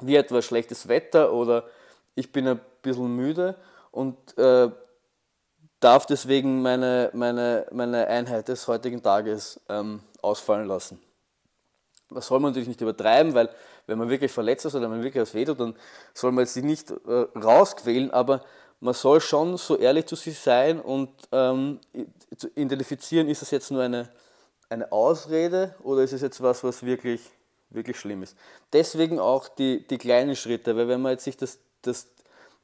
wie 0.02 0.16
etwa 0.16 0.42
schlechtes 0.42 0.88
Wetter 0.88 1.34
oder 1.34 1.66
ich 2.16 2.32
bin 2.32 2.48
ein 2.48 2.62
bisschen 2.86 3.16
müde 3.16 3.56
und 3.92 4.38
äh, 4.38 4.70
darf 5.80 6.06
deswegen 6.06 6.62
meine, 6.62 7.12
meine, 7.14 7.68
meine 7.72 8.08
Einheit 8.08 8.48
des 8.48 8.68
heutigen 8.68 9.04
Tages 9.04 9.60
ähm, 9.70 10.00
ausfallen 10.22 10.68
lassen. 10.68 11.02
Das 12.10 12.28
soll 12.28 12.40
man 12.40 12.52
natürlich 12.52 12.68
nicht 12.68 12.82
übertreiben, 12.82 13.34
weil 13.34 13.50
wenn 13.88 13.98
man 13.98 14.10
wirklich 14.10 14.32
verletzt 14.32 14.66
ist 14.66 14.76
oder 14.76 14.84
wenn 14.84 14.98
man 14.98 15.04
wirklich 15.04 15.22
was 15.22 15.34
wehtut, 15.34 15.60
dann 15.60 15.76
soll 16.14 16.32
man 16.32 16.46
sich 16.46 16.64
nicht 16.64 16.92
äh, 16.92 17.26
rausquälen, 17.38 18.12
aber 18.12 18.42
man 18.80 18.94
soll 18.94 19.22
schon 19.22 19.58
so 19.58 19.78
ehrlich 19.78 20.06
zu 20.06 20.16
sich 20.16 20.38
sein 20.40 20.80
und 20.80 21.10
ähm, 21.32 21.80
zu 22.38 22.48
identifizieren, 22.56 23.28
ist 23.28 23.42
es 23.42 23.52
jetzt 23.52 23.72
nur 23.72 23.82
eine, 23.82 24.10
eine 24.70 24.92
Ausrede 24.92 25.76
oder 25.84 26.04
ist 26.04 26.14
es 26.14 26.22
jetzt 26.22 26.42
was, 26.42 26.64
was 26.64 26.86
wirklich, 26.86 27.22
wirklich 27.70 27.98
schlimm 27.98 28.24
ist. 28.24 28.38
Deswegen 28.74 29.20
auch 29.20 29.48
die, 29.48 29.86
die 29.88 29.98
kleinen 29.98 30.36
Schritte, 30.36 30.76
weil 30.76 30.88
wenn 30.88 31.02
man 31.02 31.14
jetzt 31.14 31.24
sich 31.24 31.38
das, 31.38 31.60
das, 31.82 32.08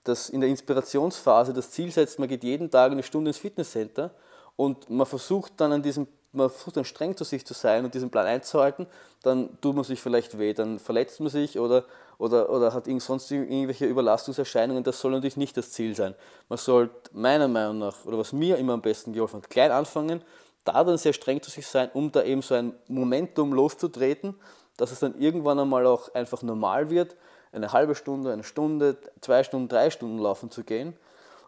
das 0.03 0.29
in 0.29 0.41
der 0.41 0.49
Inspirationsphase 0.49 1.53
das 1.53 1.71
Ziel 1.71 1.91
setzt, 1.91 2.19
man 2.19 2.27
geht 2.27 2.43
jeden 2.43 2.69
Tag 2.71 2.91
eine 2.91 3.03
Stunde 3.03 3.29
ins 3.29 3.37
Fitnesscenter 3.37 4.11
und 4.55 4.89
man 4.89 5.05
versucht 5.05 5.53
dann 5.57 5.71
an 5.71 5.83
diesem 5.83 6.07
man 6.33 6.49
versucht 6.49 6.77
dann 6.77 6.85
streng 6.85 7.15
zu 7.17 7.23
sich 7.23 7.45
zu 7.45 7.53
sein 7.53 7.83
und 7.83 7.93
diesen 7.93 8.09
Plan 8.09 8.25
einzuhalten, 8.25 8.87
dann 9.23 9.59
tut 9.61 9.75
man 9.75 9.83
sich 9.83 10.01
vielleicht 10.01 10.37
weh, 10.39 10.53
dann 10.53 10.79
verletzt 10.79 11.19
man 11.19 11.29
sich 11.29 11.59
oder, 11.59 11.85
oder, 12.17 12.49
oder 12.49 12.73
hat 12.73 12.85
sonst 12.99 13.29
irgendwelche 13.31 13.85
Überlastungserscheinungen. 13.85 14.83
Das 14.83 14.99
soll 14.99 15.11
natürlich 15.11 15.37
nicht 15.37 15.57
das 15.57 15.71
Ziel 15.71 15.95
sein. 15.95 16.15
Man 16.49 16.57
sollte 16.57 17.11
meiner 17.13 17.47
Meinung 17.47 17.79
nach, 17.79 18.05
oder 18.05 18.17
was 18.17 18.33
mir 18.33 18.57
immer 18.57 18.73
am 18.73 18.81
besten 18.81 19.13
geholfen 19.13 19.41
hat, 19.41 19.49
klein 19.49 19.71
anfangen, 19.71 20.21
da 20.63 20.83
dann 20.83 20.97
sehr 20.97 21.13
streng 21.13 21.41
zu 21.41 21.49
sich 21.49 21.67
sein, 21.67 21.89
um 21.93 22.11
da 22.11 22.23
eben 22.23 22.41
so 22.41 22.53
ein 22.53 22.73
Momentum 22.87 23.53
loszutreten, 23.53 24.35
dass 24.77 24.91
es 24.91 24.99
dann 24.99 25.19
irgendwann 25.19 25.59
einmal 25.59 25.85
auch 25.85 26.13
einfach 26.13 26.43
normal 26.43 26.89
wird, 26.89 27.15
eine 27.51 27.73
halbe 27.73 27.95
Stunde, 27.95 28.31
eine 28.31 28.43
Stunde, 28.43 28.97
zwei 29.21 29.43
Stunden, 29.43 29.67
drei 29.67 29.89
Stunden 29.89 30.19
laufen 30.19 30.51
zu 30.51 30.63
gehen, 30.63 30.95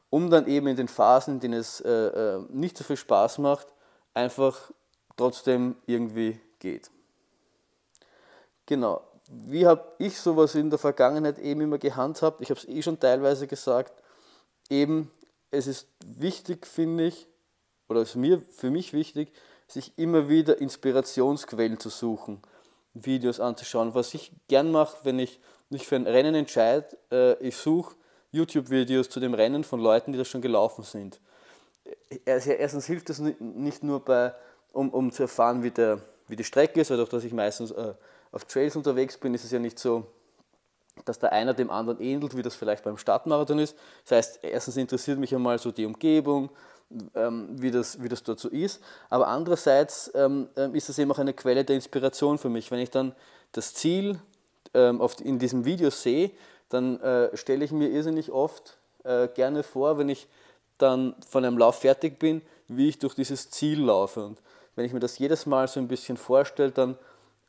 um 0.10 0.30
dann 0.30 0.48
eben 0.48 0.68
in 0.68 0.76
den 0.76 0.88
Phasen, 0.88 1.36
in 1.36 1.40
denen 1.40 1.60
es 1.60 1.82
äh, 1.82 1.90
äh 1.90 2.44
nicht 2.50 2.78
so 2.78 2.84
viel 2.84 2.98
Spaß 2.98 3.40
macht, 3.40 3.68
einfach 4.14 4.72
trotzdem 5.18 5.76
irgendwie 5.86 6.40
geht. 6.60 6.90
Genau. 8.66 9.02
Wie 9.30 9.66
habe 9.66 9.84
ich 9.98 10.20
sowas 10.20 10.56
in 10.56 10.70
der 10.70 10.80
Vergangenheit 10.80 11.40
eben 11.40 11.62
immer 11.62 11.78
gehandhabt? 11.78 12.42
Ich 12.42 12.50
habe 12.50 12.60
es 12.60 12.68
eh 12.68 12.82
schon 12.82 13.00
teilweise 13.00 13.48
gesagt. 13.48 13.94
Eben, 14.70 15.12
es 15.50 15.68
ist 15.68 15.88
wichtig, 16.06 16.68
finde 16.68 17.06
ich, 17.06 17.28
oder 17.88 18.02
es 18.02 18.10
ist 18.10 18.16
mir, 18.16 18.42
für 18.42 18.70
mich 18.70 18.94
wichtig, 18.94 19.32
sich 19.68 19.98
immer 19.98 20.30
wieder 20.30 20.60
Inspirationsquellen 20.60 21.80
zu 21.80 21.90
suchen, 21.90 22.42
Videos 22.94 23.40
anzuschauen. 23.40 23.96
Was 23.96 24.14
ich 24.14 24.32
gern 24.48 24.72
mache, 24.72 24.98
wenn 25.04 25.20
ich 25.20 25.40
mich 25.74 25.86
für 25.86 25.98
ein 25.98 26.08
Rennen 26.08 26.36
entscheide, 26.36 26.88
äh, 27.12 27.34
ich 27.46 27.58
suche 27.58 27.96
YouTube-Videos 28.32 29.10
zu 29.10 29.20
dem 29.20 29.34
Rennen 29.34 29.64
von 29.64 29.80
Leuten, 29.80 30.14
die 30.14 30.18
das 30.18 30.28
schon 30.28 30.42
gelaufen 30.42 30.84
sind 30.84 31.20
erstens 32.26 32.86
hilft 32.86 33.10
es 33.10 33.20
nicht 33.20 33.84
nur 33.84 34.04
bei, 34.04 34.34
um, 34.72 34.90
um 34.90 35.12
zu 35.12 35.24
erfahren, 35.24 35.64
wie, 35.64 35.72
der, 35.72 36.00
wie 36.28 36.36
die 36.36 36.44
Strecke 36.44 36.82
ist, 36.82 36.90
weil 36.90 36.98
durch 36.98 37.10
dass 37.10 37.24
ich 37.24 37.34
meistens 37.34 37.72
äh, 37.72 37.94
auf 38.32 38.46
Trails 38.46 38.76
unterwegs 38.76 39.18
bin, 39.18 39.34
ist 39.34 39.44
es 39.44 39.52
ja 39.52 39.60
nicht 39.60 39.78
so, 39.78 40.06
dass 41.06 41.20
der 41.20 41.32
einer 41.32 41.54
dem 41.54 41.70
anderen 41.70 42.00
ähnelt, 42.00 42.36
wie 42.36 42.42
das 42.42 42.56
vielleicht 42.56 42.84
beim 42.84 42.98
Stadtmarathon 42.98 43.60
ist. 43.60 43.76
Das 44.04 44.18
heißt, 44.18 44.40
erstens 44.44 44.78
interessiert 44.78 45.20
mich 45.20 45.34
einmal 45.34 45.60
so 45.60 45.72
die 45.72 45.86
Umgebung, 45.86 46.50
ähm, 47.16 47.50
wie, 47.52 47.72
das, 47.72 48.02
wie 48.02 48.10
das 48.10 48.24
dort 48.24 48.40
so 48.40 48.50
ist. 48.50 48.82
Aber 49.10 49.28
andererseits 49.28 50.12
ähm, 50.14 50.50
ähm 50.56 50.76
ist 50.76 50.90
es 50.90 51.00
eben 51.00 51.12
auch 51.12 51.20
eine 51.20 51.34
Quelle 51.34 51.66
der 51.66 51.76
Inspiration 51.76 52.38
für 52.38 52.50
mich. 52.50 52.70
Wenn 52.70 52.80
ich 52.80 52.92
dann 52.92 53.16
das 53.52 53.74
Ziel 53.74 54.20
ähm, 54.74 55.02
auf, 55.02 55.20
in 55.20 55.40
diesem 55.40 55.66
Video 55.66 55.90
sehe, 55.90 56.32
dann 56.70 57.00
äh, 57.02 57.36
stelle 57.36 57.66
ich 57.66 57.72
mir 57.72 57.90
irrsinnig 57.90 58.32
oft 58.32 58.78
äh, 59.04 59.28
gerne 59.28 59.64
vor, 59.64 59.98
wenn 59.98 60.10
ich 60.10 60.28
dann 60.78 61.16
von 61.28 61.46
einem 61.46 61.58
Lauf 61.58 61.80
fertig 61.80 62.20
bin, 62.20 62.42
wie 62.68 62.90
ich 62.90 63.00
durch 63.00 63.16
dieses 63.16 63.50
Ziel 63.50 63.82
laufe. 63.82 64.26
Und 64.26 64.40
wenn 64.76 64.86
ich 64.86 64.94
mir 64.94 65.00
das 65.00 65.20
jedes 65.20 65.46
Mal 65.46 65.68
so 65.68 65.80
ein 65.80 65.88
bisschen 65.88 66.18
vorstelle, 66.18 66.72
dann 66.72 66.98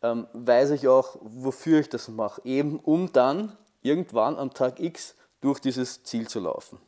ähm, 0.03 0.27
weiß 0.33 0.71
ich 0.71 0.87
auch, 0.89 1.17
wofür 1.23 1.81
ich 1.81 1.89
das 1.89 2.09
mache. 2.09 2.43
Eben 2.45 2.79
um 2.81 3.13
dann 3.13 3.57
irgendwann 3.83 4.37
am 4.37 4.53
Tag 4.53 4.81
X 4.81 5.15
durch 5.41 5.61
dieses 5.61 6.03
Ziel 6.05 6.29
zu 6.29 6.41
laufen. 6.41 6.79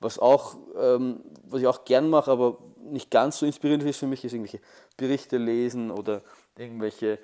Was, 0.00 0.18
auch, 0.18 0.56
ähm, 0.78 1.20
was 1.44 1.60
ich 1.60 1.66
auch 1.66 1.84
gern 1.84 2.08
mache, 2.08 2.30
aber 2.30 2.58
nicht 2.82 3.10
ganz 3.10 3.38
so 3.38 3.46
inspirierend 3.46 3.84
ist 3.84 3.98
für 3.98 4.06
mich, 4.06 4.24
ist 4.24 4.32
irgendwelche 4.32 4.60
Berichte 4.96 5.36
lesen 5.36 5.90
oder 5.90 6.22
irgendwelche 6.56 7.18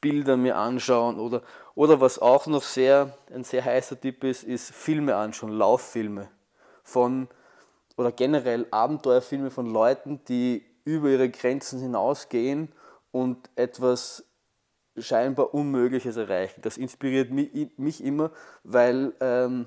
Bilder 0.00 0.36
mir 0.36 0.56
anschauen 0.56 1.18
oder, 1.18 1.42
oder 1.74 2.00
was 2.00 2.18
auch 2.18 2.46
noch 2.46 2.62
sehr, 2.62 3.16
ein 3.32 3.44
sehr 3.44 3.64
heißer 3.64 4.00
Tipp 4.00 4.24
ist, 4.24 4.44
ist 4.44 4.72
Filme 4.72 5.16
anschauen, 5.16 5.50
Lauffilme 5.50 6.28
von 6.82 7.28
oder 7.96 8.12
generell 8.12 8.66
Abenteuerfilme 8.70 9.50
von 9.50 9.66
Leuten, 9.66 10.24
die 10.26 10.64
über 10.84 11.10
ihre 11.10 11.28
Grenzen 11.28 11.80
hinausgehen 11.80 12.72
und 13.12 13.50
etwas 13.56 14.24
scheinbar 14.96 15.54
Unmögliches 15.54 16.16
erreichen. 16.16 16.62
Das 16.62 16.76
inspiriert 16.76 17.30
mich, 17.30 17.70
mich 17.76 18.02
immer, 18.02 18.30
weil, 18.64 19.12
ähm, 19.20 19.66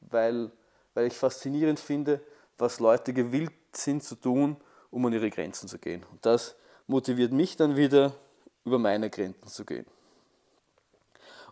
weil, 0.00 0.50
weil 0.94 1.06
ich 1.06 1.14
faszinierend 1.14 1.78
finde, 1.78 2.20
was 2.58 2.80
Leute 2.80 3.12
gewillt 3.12 3.52
sind 3.72 4.02
zu 4.02 4.14
tun, 4.16 4.56
um 4.90 5.04
an 5.06 5.12
ihre 5.12 5.30
Grenzen 5.30 5.68
zu 5.68 5.78
gehen. 5.78 6.04
Und 6.10 6.24
das 6.24 6.56
motiviert 6.86 7.32
mich 7.32 7.56
dann 7.56 7.76
wieder, 7.76 8.14
über 8.66 8.78
meine 8.78 9.08
Grenzen 9.08 9.48
zu 9.48 9.64
gehen. 9.64 9.86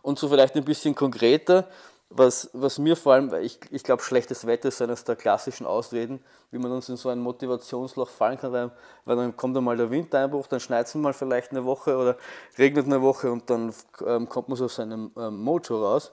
Und 0.03 0.19
so 0.19 0.29
vielleicht 0.29 0.55
ein 0.55 0.65
bisschen 0.65 0.93
konkreter, 0.93 1.67
was, 2.09 2.49
was 2.53 2.77
mir 2.77 2.95
vor 2.95 3.13
allem, 3.13 3.33
ich, 3.41 3.59
ich 3.71 3.83
glaube, 3.83 4.03
schlechtes 4.03 4.45
Wetter 4.45 4.67
ist 4.67 4.81
eines 4.81 5.03
der 5.03 5.15
klassischen 5.15 5.65
Ausreden, 5.65 6.23
wie 6.51 6.59
man 6.59 6.71
uns 6.71 6.87
in 6.87 6.97
so 6.97 7.09
ein 7.09 7.19
Motivationsloch 7.19 8.09
fallen 8.09 8.37
kann, 8.37 8.51
weil, 8.51 8.71
weil 9.05 9.15
dann 9.15 9.35
kommt 9.35 9.57
einmal 9.57 9.75
der 9.75 9.89
Windeinbruch, 9.89 10.47
dann 10.47 10.59
schneit 10.59 10.85
es 10.85 10.95
mal 10.95 11.13
vielleicht 11.13 11.51
eine 11.51 11.65
Woche 11.65 11.97
oder 11.97 12.17
regnet 12.57 12.85
eine 12.85 13.01
Woche 13.01 13.31
und 13.31 13.49
dann 13.49 13.73
ähm, 14.05 14.29
kommt 14.29 14.49
man 14.49 14.57
so 14.57 14.65
aus 14.65 14.75
seinem 14.75 15.11
ähm, 15.17 15.41
Mojo 15.41 15.83
raus. 15.83 16.11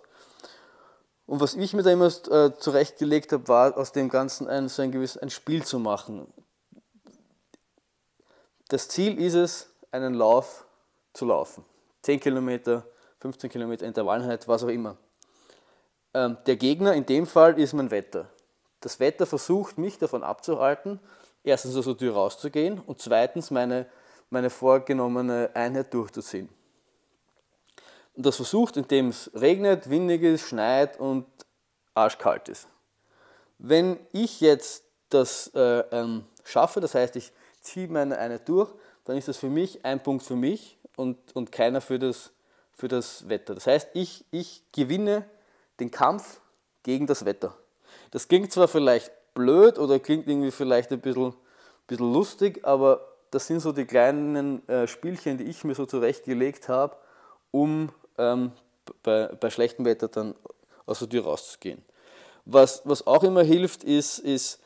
Und 1.26 1.40
was 1.40 1.54
ich 1.54 1.72
mir 1.74 1.82
da 1.82 1.90
immer 1.90 2.06
äh, 2.06 2.52
zurechtgelegt 2.58 3.32
habe, 3.32 3.46
war 3.48 3.76
aus 3.76 3.92
dem 3.92 4.08
Ganzen 4.08 4.48
ein, 4.48 4.68
so 4.68 4.82
ein 4.82 4.92
gewisses 4.92 5.20
ein 5.20 5.30
Spiel 5.30 5.64
zu 5.64 5.78
machen. 5.78 6.26
Das 8.68 8.88
Ziel 8.88 9.20
ist 9.20 9.34
es, 9.34 9.70
einen 9.90 10.14
Lauf 10.14 10.64
zu 11.12 11.26
laufen. 11.26 11.64
10 12.02 12.20
Kilometer, 12.20 12.84
15 13.20 13.50
Kilometer 13.50 13.86
Intervalleinheit, 13.86 14.46
was 14.48 14.64
auch 14.64 14.68
immer. 14.68 14.96
Ähm, 16.14 16.36
der 16.46 16.56
Gegner 16.56 16.94
in 16.94 17.06
dem 17.06 17.26
Fall 17.26 17.58
ist 17.58 17.72
mein 17.72 17.90
Wetter. 17.90 18.28
Das 18.80 18.98
Wetter 18.98 19.26
versucht 19.26 19.78
mich 19.78 19.98
davon 19.98 20.22
abzuhalten, 20.22 20.98
erstens 21.44 21.76
aus 21.76 21.84
der 21.84 21.96
Tür 21.96 22.14
rauszugehen 22.14 22.80
und 22.80 23.00
zweitens 23.00 23.50
meine, 23.50 23.86
meine 24.30 24.50
vorgenommene 24.50 25.50
Einheit 25.54 25.94
durchzuziehen. 25.94 26.48
Und 28.14 28.26
das 28.26 28.36
versucht, 28.36 28.76
indem 28.76 29.08
es 29.08 29.30
regnet, 29.34 29.88
windig 29.88 30.22
ist, 30.22 30.48
schneit 30.48 30.98
und 30.98 31.26
arschkalt 31.94 32.48
ist. 32.48 32.68
Wenn 33.58 33.98
ich 34.12 34.40
jetzt 34.40 34.84
das 35.08 35.50
äh, 35.54 35.84
ähm, 35.92 36.24
schaffe, 36.44 36.80
das 36.80 36.94
heißt, 36.94 37.16
ich 37.16 37.32
ziehe 37.60 37.88
meine 37.88 38.18
Einheit 38.18 38.48
durch, 38.48 38.72
dann 39.04 39.16
ist 39.16 39.28
das 39.28 39.36
für 39.36 39.48
mich 39.48 39.84
ein 39.84 40.02
Punkt 40.02 40.24
für 40.24 40.36
mich 40.36 40.78
und, 40.96 41.18
und 41.34 41.52
keiner 41.52 41.80
für 41.80 41.98
das, 41.98 42.32
für 42.72 42.88
das 42.88 43.28
Wetter. 43.28 43.54
Das 43.54 43.66
heißt, 43.66 43.88
ich, 43.94 44.24
ich 44.30 44.62
gewinne 44.72 45.24
den 45.80 45.90
Kampf 45.90 46.40
gegen 46.82 47.06
das 47.06 47.24
Wetter. 47.24 47.56
Das 48.10 48.28
klingt 48.28 48.52
zwar 48.52 48.68
vielleicht 48.68 49.10
blöd 49.34 49.78
oder 49.78 49.98
klingt 49.98 50.28
irgendwie 50.28 50.50
vielleicht 50.50 50.92
ein 50.92 51.00
bisschen, 51.00 51.34
bisschen 51.86 52.12
lustig, 52.12 52.64
aber 52.64 53.08
das 53.30 53.46
sind 53.46 53.60
so 53.60 53.72
die 53.72 53.86
kleinen 53.86 54.66
äh, 54.68 54.86
Spielchen, 54.86 55.38
die 55.38 55.44
ich 55.44 55.64
mir 55.64 55.74
so 55.74 55.86
zurechtgelegt 55.86 56.68
habe, 56.68 56.96
um 57.50 57.90
ähm, 58.18 58.52
bei, 59.02 59.26
bei 59.28 59.50
schlechtem 59.50 59.84
Wetter 59.84 60.08
dann 60.08 60.34
aus 60.86 60.98
der 60.98 61.08
Tür 61.08 61.24
rauszugehen. 61.24 61.82
Was, 62.44 62.82
was 62.84 63.06
auch 63.06 63.22
immer 63.22 63.42
hilft, 63.42 63.84
ist, 63.84 64.18
ist 64.18 64.60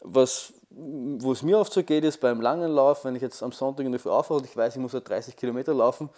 was, 0.00 0.52
wo 0.70 1.32
es 1.32 1.42
mir 1.42 1.58
oft 1.58 1.72
so 1.72 1.82
geht, 1.82 2.04
ist 2.04 2.20
beim 2.20 2.40
langen 2.40 2.70
Lauf, 2.70 3.04
wenn 3.04 3.16
ich 3.16 3.22
jetzt 3.22 3.42
am 3.42 3.52
Sonntag 3.52 3.86
in 3.86 3.92
der 3.92 4.00
Früh 4.00 4.10
aufwache 4.10 4.38
und 4.38 4.44
ich 4.44 4.56
weiß, 4.56 4.76
ich 4.76 4.82
muss 4.82 4.92
ja 4.92 5.00
30 5.00 5.36
Kilometer 5.36 5.72
laufen, 5.74 6.10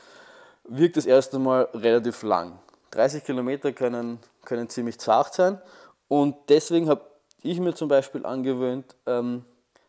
wirkt 0.64 0.96
das 0.96 1.06
erst 1.06 1.34
einmal 1.34 1.68
relativ 1.74 2.22
lang. 2.22 2.58
30 2.90 3.24
Kilometer 3.24 3.72
können, 3.72 4.18
können 4.44 4.68
ziemlich 4.68 4.98
zart 4.98 5.34
sein 5.34 5.60
und 6.08 6.36
deswegen 6.48 6.88
habe 6.88 7.02
ich 7.42 7.60
mir 7.60 7.74
zum 7.74 7.88
Beispiel 7.88 8.26
angewöhnt, 8.26 8.96
ähm, 9.06 9.44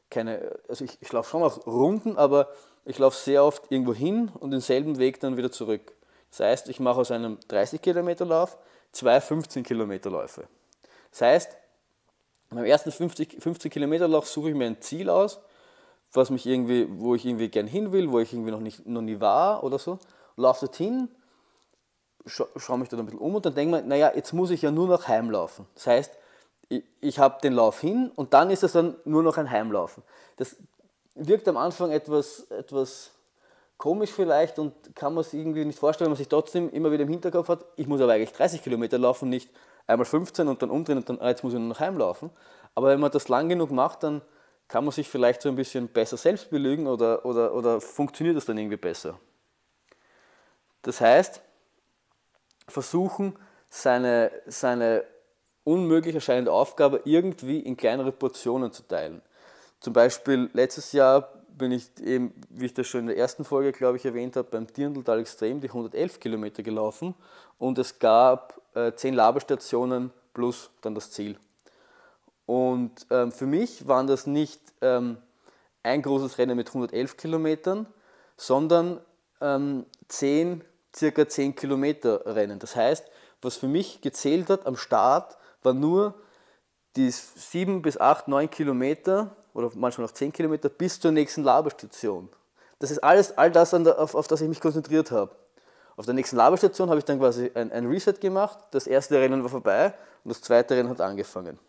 keine, 0.10 0.60
also 0.70 0.86
ich, 0.86 0.98
ich 1.02 1.12
laufe 1.12 1.30
schon 1.30 1.44
auch 1.44 1.66
Runden, 1.66 2.18
aber 2.18 2.50
ich 2.86 3.00
laufe 3.00 3.18
sehr 3.18 3.44
oft 3.44 3.72
irgendwo 3.72 3.94
hin 3.94 4.32
und 4.40 4.52
denselben 4.52 4.98
Weg 5.00 5.20
dann 5.20 5.38
wieder 5.38 5.52
zurück. 5.52 5.94
Das 6.30 6.42
heißt, 6.42 6.70
ich 6.70 6.80
mache 6.80 7.00
aus 7.00 7.12
einem 7.12 7.40
30 7.48 7.82
Kilometer 7.82 8.26
Lauf 8.26 8.58
zwei 8.92 9.20
15 9.20 9.64
Kilometer 9.64 10.10
Läufe. 10.10 10.44
Das 11.12 11.22
heißt, 11.22 11.58
beim 12.56 12.66
ersten 12.66 12.92
50, 12.92 13.42
50 13.42 13.72
Kilometer 13.72 14.08
Lauf 14.08 14.28
suche 14.28 14.50
ich 14.50 14.56
mir 14.56 14.66
ein 14.66 14.82
Ziel 14.82 15.10
aus, 15.10 15.40
was 16.14 16.30
mich 16.30 16.46
irgendwie, 16.46 16.88
wo 16.90 17.16
ich 17.16 17.26
irgendwie 17.26 17.50
gern 17.50 17.68
hin 17.68 17.92
will, 17.92 18.12
wo 18.12 18.20
ich 18.20 18.34
irgendwie 18.34 18.52
noch, 18.52 18.60
nicht, 18.60 18.86
noch 18.86 19.02
nie 19.02 19.20
war 19.20 19.64
oder 19.64 19.80
so. 19.80 20.00
Laufe 20.36 20.66
dorthin, 20.66 21.08
scha 22.26 22.46
schaue 22.58 22.78
mich 22.78 22.90
da 22.90 22.98
ein 22.98 23.06
bisschen 23.06 23.20
um 23.20 23.36
und 23.36 23.46
dann 23.46 23.56
denke 23.56 23.78
ich 23.78 23.84
mir, 23.84 23.88
naja, 23.88 24.12
jetzt 24.14 24.34
muss 24.34 24.52
ich 24.52 24.62
ja 24.62 24.72
nur 24.72 24.88
noch 24.88 25.08
heimlaufen. 25.08 25.66
Das 25.76 25.88
heißt, 25.88 26.18
ich, 26.68 26.84
ich 27.00 27.20
habe 27.20 27.42
den 27.42 27.54
Lauf 27.54 27.80
hin 27.80 28.12
und 28.16 28.34
dann 28.34 28.50
ist 28.50 28.64
es 28.64 28.74
dann 28.74 28.96
nur 29.06 29.24
noch 29.24 29.38
ein 29.38 29.50
Heimlaufen. 29.50 30.04
Das 30.38 30.58
wirkt 31.16 31.48
am 31.48 31.58
Anfang 31.58 31.92
etwas, 31.92 32.50
etwas 32.52 33.12
komisch 33.78 34.12
vielleicht 34.12 34.60
und 34.60 34.96
kann 34.96 35.14
man 35.14 35.24
sich 35.24 35.40
irgendwie 35.40 35.66
nicht 35.66 35.80
vorstellen, 35.80 36.08
wenn 36.08 36.12
man 36.12 36.18
sich 36.18 36.28
trotzdem 36.28 36.70
immer 36.70 36.92
wieder 36.92 37.04
im 37.04 37.10
Hinterkopf 37.10 37.48
hat, 37.48 37.66
ich 37.78 37.88
muss 37.88 38.00
aber 38.00 38.14
eigentlich 38.14 38.32
30 38.32 38.62
Kilometer 38.62 38.98
laufen, 38.98 39.30
nicht 39.30 39.50
einmal 39.88 40.06
15 40.06 40.48
und 40.48 40.62
dann 40.62 40.70
umdrehen 40.70 40.98
und 40.98 41.10
dann, 41.10 41.20
ah, 41.20 41.30
jetzt 41.30 41.44
muss 41.44 41.54
ich 41.54 41.60
nur 41.60 41.70
noch 41.70 41.80
heimlaufen. 41.80 42.30
Aber 42.76 42.88
wenn 42.88 43.00
man 43.00 43.12
das 43.12 43.28
lang 43.28 43.50
genug 43.50 43.72
macht, 43.72 44.04
dann 44.04 44.22
kann 44.68 44.86
man 44.86 44.92
sich 44.92 45.10
vielleicht 45.10 45.42
so 45.42 45.50
ein 45.50 45.56
bisschen 45.56 45.90
besser 45.90 46.18
selbst 46.18 46.50
belügen 46.50 46.88
oder, 46.88 47.26
oder, 47.26 47.54
oder 47.54 47.82
funktioniert 47.82 48.38
das 48.38 48.46
dann 48.46 48.58
irgendwie 48.58 48.78
besser. 48.78 49.20
Das 50.82 51.02
heißt, 51.02 51.42
versuchen, 52.68 53.38
seine, 53.70 54.32
seine 54.48 55.04
unmöglich 55.64 56.16
erscheinende 56.16 56.52
Aufgabe 56.52 57.02
irgendwie 57.06 57.60
in 57.60 57.78
kleinere 57.78 58.12
Portionen 58.12 58.72
zu 58.72 58.84
teilen. 58.88 59.22
Zum 59.80 59.94
Beispiel 59.94 60.50
letztes 60.54 60.92
Jahr 60.92 61.41
bin 61.62 61.72
ich 61.72 61.90
eben, 62.04 62.34
wie 62.50 62.66
ich 62.66 62.74
das 62.74 62.88
schon 62.88 63.02
in 63.02 63.08
der 63.08 63.18
ersten 63.18 63.46
Folge, 63.46 63.72
glaube 63.72 63.96
ich, 63.96 64.04
erwähnt 64.04 64.36
habe, 64.36 64.48
beim 64.50 64.66
Dirndltal 64.66 65.20
Extrem 65.20 65.62
die 65.62 65.68
111 65.68 66.20
Kilometer 66.20 66.64
gelaufen 66.64 67.14
und 67.60 67.78
es 67.78 68.00
gab 68.00 68.60
äh, 68.74 68.92
10 68.92 69.14
Labestationen 69.14 70.12
plus 70.34 70.72
dann 70.82 70.96
das 70.96 71.12
Ziel. 71.12 71.38
Und 72.48 73.06
ähm, 73.12 73.32
für 73.32 73.46
mich 73.46 73.88
waren 73.88 74.08
das 74.08 74.26
nicht 74.26 74.60
ähm, 74.82 75.18
ein 75.84 76.02
großes 76.02 76.40
Rennen 76.40 76.58
mit 76.58 76.70
111 76.70 77.16
Kilometern, 77.16 77.86
sondern 78.36 79.00
ähm, 79.40 79.86
10, 80.08 80.64
circa 80.96 81.30
10 81.30 81.56
Kilometer 81.56 82.26
Rennen. 82.26 82.58
Das 82.58 82.76
heißt, 82.76 83.06
was 83.44 83.56
für 83.56 83.68
mich 83.68 84.02
gezählt 84.02 84.50
hat 84.50 84.66
am 84.66 84.78
Start, 84.78 85.38
war 85.62 85.74
nur 85.74 86.16
die 86.96 87.12
7 87.12 87.84
bis 87.84 88.00
8, 88.00 88.28
9 88.28 88.50
Kilometer 88.50 89.36
oder 89.54 89.70
manchmal 89.76 90.08
noch 90.08 90.14
10 90.14 90.32
Kilometer 90.32 90.70
bis 90.70 91.00
zur 91.00 91.12
nächsten 91.12 91.44
Laberstation. 91.44 92.30
Das 92.80 92.92
ist 92.92 93.00
alles, 93.00 93.38
all 93.38 93.52
das, 93.52 93.74
auf, 93.74 94.16
auf 94.16 94.28
das 94.28 94.42
ich 94.42 94.50
mich 94.50 94.60
konzentriert 94.60 95.12
habe. 95.12 95.36
Auf 95.98 96.06
der 96.06 96.16
nächsten 96.16 96.38
Laberstation 96.38 96.90
habe 96.90 97.00
ich 97.00 97.06
dann 97.06 97.20
quasi 97.20 97.52
ein, 97.54 97.72
ein, 97.72 97.86
Reset 97.86 98.14
gemacht, 98.20 98.58
das 98.72 98.88
erste 98.88 99.20
Rennen 99.20 99.44
war 99.44 99.50
vorbei 99.50 99.94
und 100.24 100.30
das 100.30 100.42
zweite 100.42 100.76
Rennen 100.76 100.90
hat 100.90 101.02
angefangen. 101.02 101.60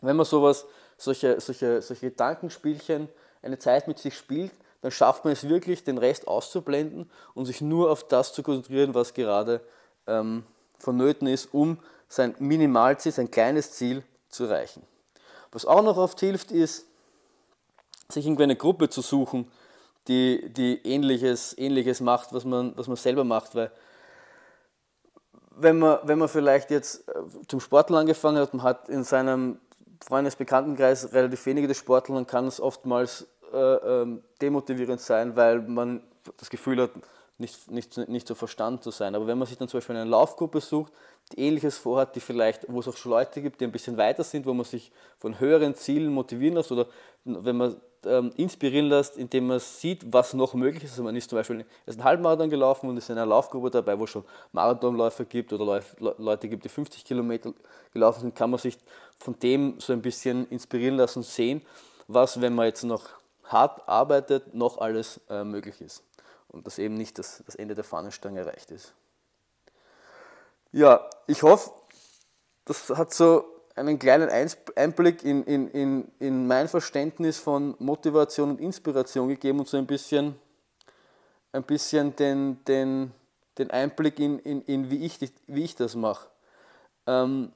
Wenn 0.00 0.16
man 0.16 0.26
sowas, 0.26 0.66
solche, 0.96 1.40
solche, 1.40 1.80
solche 1.80 2.10
Gedankenspielchen 2.10 3.08
eine 3.42 3.58
Zeit 3.58 3.88
mit 3.88 3.98
sich 3.98 4.16
spielt, 4.16 4.52
dann 4.82 4.90
schafft 4.90 5.24
man 5.24 5.32
es 5.32 5.48
wirklich, 5.48 5.82
den 5.84 5.98
Rest 5.98 6.28
auszublenden 6.28 7.10
und 7.34 7.46
sich 7.46 7.60
nur 7.60 7.90
auf 7.90 8.06
das 8.06 8.32
zu 8.32 8.42
konzentrieren, 8.42 8.94
was 8.94 9.14
gerade 9.14 9.60
ähm, 10.06 10.44
vonnöten 10.78 11.26
ist, 11.26 11.52
um 11.52 11.78
sein 12.08 12.34
Minimalziel, 12.38 13.12
sein 13.12 13.30
kleines 13.30 13.72
Ziel 13.72 14.02
zu 14.28 14.44
erreichen. 14.44 14.82
Was 15.52 15.64
auch 15.64 15.82
noch 15.82 15.96
oft 15.96 16.20
hilft, 16.20 16.52
ist, 16.52 16.86
sich 18.08 18.26
irgendwie 18.26 18.44
eine 18.44 18.56
Gruppe 18.56 18.88
zu 18.88 19.02
suchen, 19.02 19.50
die, 20.08 20.50
die 20.52 20.80
ähnliches, 20.84 21.56
ähnliches 21.58 22.00
macht, 22.00 22.32
was 22.32 22.44
man, 22.44 22.72
was 22.76 22.86
man 22.86 22.96
selber 22.96 23.24
macht. 23.24 23.54
Weil 23.54 23.70
wenn 25.50 25.78
man, 25.78 25.98
wenn 26.04 26.18
man 26.18 26.28
vielleicht 26.28 26.70
jetzt 26.70 27.08
äh, 27.08 27.12
zum 27.46 27.60
Sporteln 27.60 27.98
angefangen 27.98 28.38
hat, 28.38 28.54
man 28.54 28.62
hat 28.62 28.88
in 28.88 29.04
seinem 29.04 29.58
Freundesbekanntenkreis 30.06 31.12
relativ 31.12 31.44
wenige 31.46 31.68
des 31.68 31.76
Sporteln, 31.76 32.14
dann 32.14 32.26
kann 32.26 32.46
es 32.46 32.60
oftmals 32.60 33.26
äh, 33.52 33.56
ähm, 33.56 34.22
demotivierend 34.40 35.00
sein, 35.00 35.36
weil 35.36 35.60
man 35.60 36.02
das 36.36 36.50
Gefühl 36.50 36.82
hat, 36.82 36.90
nicht, 37.38 37.70
nicht, 37.70 37.96
nicht 38.08 38.26
so 38.26 38.34
verstanden 38.34 38.82
zu 38.82 38.90
sein. 38.90 39.14
Aber 39.14 39.26
wenn 39.26 39.38
man 39.38 39.46
sich 39.46 39.56
dann 39.56 39.68
zum 39.68 39.78
Beispiel 39.78 39.96
eine 39.96 40.10
Laufgruppe 40.10 40.60
sucht, 40.60 40.92
die 41.32 41.40
Ähnliches 41.40 41.78
vorhat, 41.78 42.16
die 42.16 42.20
vielleicht, 42.20 42.66
wo 42.68 42.80
es 42.80 42.88
auch 42.88 42.96
schon 42.96 43.12
Leute 43.12 43.40
gibt, 43.40 43.60
die 43.60 43.64
ein 43.64 43.72
bisschen 43.72 43.96
weiter 43.96 44.24
sind, 44.24 44.44
wo 44.44 44.54
man 44.54 44.64
sich 44.64 44.90
von 45.18 45.38
höheren 45.38 45.74
Zielen 45.74 46.12
motivieren 46.12 46.56
lässt 46.56 46.72
oder 46.72 46.86
wenn 47.24 47.56
man 47.56 47.76
ähm, 48.04 48.32
inspirieren 48.36 48.88
lässt, 48.88 49.16
indem 49.16 49.46
man 49.46 49.60
sieht, 49.60 50.12
was 50.12 50.34
noch 50.34 50.54
möglich 50.54 50.84
ist. 50.84 50.92
Also 50.92 51.04
man 51.04 51.14
ist 51.14 51.30
zum 51.30 51.38
Beispiel 51.38 51.64
ist 51.86 51.94
einen 51.98 52.04
Halbmarathon 52.04 52.50
gelaufen 52.50 52.88
und 52.88 52.96
ist 52.96 53.08
in 53.08 53.16
einer 53.16 53.26
Laufgruppe 53.26 53.70
dabei, 53.70 53.96
wo 53.98 54.04
es 54.04 54.10
schon 54.10 54.24
Marathonläufer 54.52 55.24
gibt 55.24 55.52
oder 55.52 55.80
Leute 55.98 56.48
gibt, 56.48 56.64
die 56.64 56.68
50 56.68 57.04
Kilometer 57.04 57.52
gelaufen 57.92 58.20
sind, 58.20 58.34
kann 58.34 58.50
man 58.50 58.58
sich 58.58 58.78
von 59.18 59.38
dem 59.38 59.78
so 59.78 59.92
ein 59.92 60.02
bisschen 60.02 60.48
inspirieren 60.48 60.96
lassen 60.96 61.20
und 61.20 61.24
sehen, 61.24 61.62
was, 62.08 62.40
wenn 62.40 62.54
man 62.54 62.66
jetzt 62.66 62.82
noch 62.82 63.04
hart 63.44 63.86
arbeitet, 63.88 64.54
noch 64.54 64.78
alles 64.78 65.20
äh, 65.28 65.44
möglich 65.44 65.80
ist 65.80 66.07
und 66.48 66.66
dass 66.66 66.78
eben 66.78 66.94
nicht 66.94 67.18
das, 67.18 67.42
das 67.46 67.54
Ende 67.54 67.74
der 67.74 67.84
Fahnenstange 67.84 68.40
erreicht 68.40 68.70
ist. 68.70 68.94
Ja, 70.72 71.08
ich 71.26 71.42
hoffe, 71.42 71.70
das 72.64 72.90
hat 72.90 73.14
so 73.14 73.44
einen 73.74 73.98
kleinen 73.98 74.28
Einblick 74.76 75.24
in, 75.24 75.44
in, 75.44 75.68
in, 75.68 76.12
in 76.18 76.46
mein 76.46 76.68
Verständnis 76.68 77.38
von 77.38 77.74
Motivation 77.78 78.50
und 78.50 78.60
Inspiration 78.60 79.28
gegeben 79.28 79.60
und 79.60 79.68
so 79.68 79.76
ein 79.76 79.86
bisschen, 79.86 80.34
ein 81.52 81.62
bisschen 81.62 82.14
den, 82.16 82.62
den, 82.64 83.12
den 83.56 83.70
Einblick 83.70 84.18
in, 84.18 84.38
in, 84.40 84.62
in 84.62 84.90
wie, 84.90 85.04
ich, 85.06 85.18
wie 85.46 85.64
ich 85.64 85.76
das 85.76 85.94
mache. 85.94 86.28
Ähm, 87.06 87.52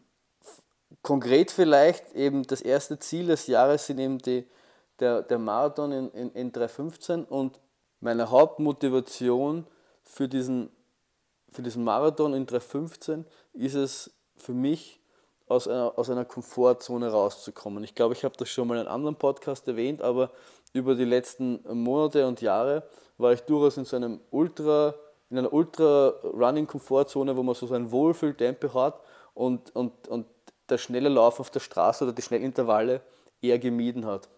konkret 1.03 1.51
vielleicht 1.51 2.15
eben 2.15 2.45
das 2.45 2.61
erste 2.61 2.99
Ziel 2.99 3.27
des 3.27 3.47
Jahres 3.47 3.87
sind 3.87 3.99
eben 3.99 4.19
die, 4.19 4.47
der, 5.01 5.23
der 5.23 5.39
Marathon 5.39 5.93
in, 5.93 6.11
in, 6.13 6.33
in 6.33 6.53
315 6.53 7.25
und 7.25 7.59
meine 8.03 8.31
Hauptmotivation 8.31 9.65
für 10.03 10.29
diesen, 10.29 10.71
für 11.51 11.63
diesen 11.63 11.85
Marathon 11.85 12.35
in 12.35 12.47
315 12.47 13.25
ist 13.55 13.75
es 13.75 14.11
für 14.37 14.53
mich, 14.53 14.99
aus 15.49 15.69
einer, 15.69 15.93
aus 15.97 16.09
einer 16.09 16.25
Komfortzone 16.25 17.11
rauszukommen. 17.11 17.85
Ich 17.85 17.95
glaube, 17.95 18.15
ich 18.15 18.25
habe 18.25 18.35
das 18.37 18.49
schon 18.49 18.69
mal 18.69 18.75
in 18.75 18.87
einem 18.87 18.95
anderen 18.95 19.17
Podcast 19.17 19.69
erwähnt, 19.69 20.01
aber 20.01 20.31
über 20.73 20.95
die 20.95 21.05
letzten 21.05 21.63
Monate 21.73 22.27
und 22.27 22.41
Jahre 22.41 22.85
war 23.19 23.33
ich 23.33 23.43
durchaus 23.43 23.77
in 23.77 23.85
so 23.85 23.97
einem 23.97 24.21
Ultra, 24.31 24.95
in 25.31 25.39
einer 25.39 25.53
Ultra-Running-Komfortzone, 25.53 27.37
wo 27.37 27.43
man 27.43 27.55
so 27.55 27.67
sein 27.67 27.91
Wohlfühltempo 27.93 28.73
hat 28.73 29.01
und, 29.35 29.75
und, 29.77 30.09
und 30.09 30.27
der 30.71 30.79
schnelle 30.79 31.11
Lauf 31.11 31.39
auf 31.39 31.51
der 31.51 31.61
Straße 31.61 32.05
oder 32.05 32.13
die 32.15 32.23
Schnellintervalle 32.23 33.03
eher 33.43 33.59
gemieden 33.59 34.07
hat. 34.07 34.29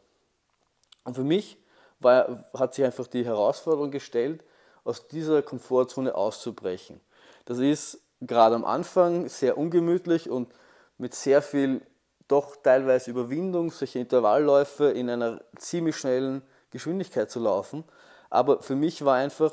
Und 1.05 1.14
für 1.14 1.24
mich 1.24 1.57
war, 2.05 2.45
hat 2.55 2.75
sich 2.75 2.85
einfach 2.85 3.07
die 3.07 3.25
Herausforderung 3.25 3.90
gestellt, 3.90 4.45
aus 4.85 5.09
dieser 5.09 5.43
Komfortzone 5.43 6.14
auszubrechen. 6.14 7.01
Das 7.47 7.59
ist 7.59 8.01
gerade 8.21 8.55
am 8.55 8.64
Anfang 8.64 9.29
sehr 9.29 9.59
ungemütlich 9.59 10.31
und 10.31 10.53
mit 10.99 11.14
sehr 11.14 11.43
viel 11.43 11.81
doch 12.29 12.57
teilweise 12.57 13.11
Überwindung, 13.11 13.71
solche 13.71 13.99
Intervallläufe 13.99 14.90
in 14.90 15.11
einer 15.11 15.43
ziemlich 15.57 15.97
schnellen 15.97 16.43
Geschwindigkeit 16.71 17.31
zu 17.31 17.40
laufen. 17.40 17.85
Aber 18.31 18.62
für 18.62 18.77
mich 18.77 19.05
war 19.05 19.17
einfach, 19.17 19.53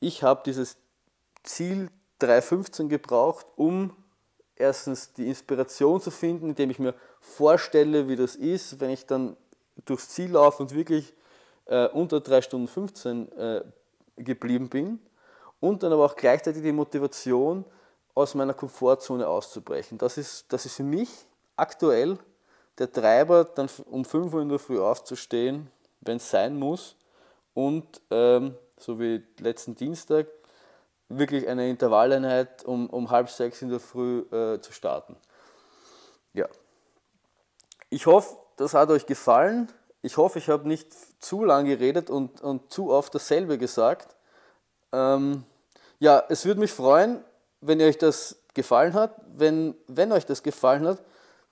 ich 0.00 0.22
habe 0.22 0.42
dieses 0.44 0.76
Ziel 1.42 1.90
3.15 2.20 2.88
gebraucht, 2.88 3.46
um 3.56 3.96
erstens 4.56 5.12
die 5.12 5.28
Inspiration 5.28 6.00
zu 6.00 6.10
finden, 6.10 6.50
indem 6.50 6.70
ich 6.70 6.78
mir 6.78 6.94
vorstelle, 7.20 8.08
wie 8.08 8.16
das 8.16 8.36
ist, 8.36 8.80
wenn 8.80 8.90
ich 8.90 9.06
dann 9.06 9.36
durchs 9.84 10.08
Ziel 10.08 10.32
laufe 10.32 10.62
und 10.62 10.74
wirklich 10.74 11.14
äh, 11.68 11.86
unter 11.88 12.20
3 12.20 12.42
Stunden 12.42 12.68
15 12.68 13.32
äh, 13.32 13.62
geblieben 14.16 14.68
bin 14.68 15.00
und 15.60 15.82
dann 15.82 15.92
aber 15.92 16.04
auch 16.04 16.16
gleichzeitig 16.16 16.62
die 16.62 16.72
Motivation, 16.72 17.64
aus 18.18 18.34
meiner 18.34 18.52
Komfortzone 18.52 19.28
auszubrechen. 19.28 19.96
Das 19.96 20.18
ist, 20.18 20.52
das 20.52 20.66
ist 20.66 20.74
für 20.74 20.82
mich 20.82 21.08
aktuell 21.54 22.18
der 22.76 22.90
Treiber, 22.90 23.44
dann 23.44 23.68
um 23.88 24.04
5 24.04 24.34
Uhr 24.34 24.42
in 24.42 24.48
der 24.48 24.58
Früh 24.58 24.80
aufzustehen, 24.80 25.70
wenn 26.00 26.16
es 26.16 26.28
sein 26.28 26.58
muss 26.58 26.96
und 27.54 28.00
ähm, 28.10 28.56
so 28.76 28.98
wie 28.98 29.22
letzten 29.38 29.76
Dienstag 29.76 30.26
wirklich 31.08 31.46
eine 31.46 31.70
Intervalleinheit 31.70 32.64
um, 32.64 32.90
um 32.90 33.08
halb 33.10 33.30
sechs 33.30 33.62
in 33.62 33.70
der 33.70 33.78
Früh 33.80 34.24
äh, 34.32 34.60
zu 34.60 34.72
starten. 34.72 35.14
Ja. 36.34 36.48
Ich 37.90 38.06
hoffe, 38.06 38.36
das 38.56 38.74
hat 38.74 38.90
euch 38.90 39.06
gefallen. 39.06 39.68
Ich 40.02 40.16
hoffe, 40.16 40.38
ich 40.38 40.48
habe 40.48 40.68
nicht 40.68 40.88
zu 41.18 41.44
lang 41.44 41.66
geredet 41.66 42.08
und, 42.10 42.40
und 42.40 42.72
zu 42.72 42.90
oft 42.90 43.14
dasselbe 43.14 43.58
gesagt. 43.58 44.14
Ähm, 44.92 45.44
ja, 45.98 46.22
es 46.28 46.44
würde 46.44 46.60
mich 46.60 46.72
freuen, 46.72 47.24
wenn 47.60 47.80
euch 47.82 47.98
das 47.98 48.36
gefallen 48.54 48.94
hat. 48.94 49.14
Wenn, 49.36 49.74
wenn 49.88 50.12
euch 50.12 50.24
das 50.24 50.42
gefallen 50.42 50.86
hat, 50.86 51.02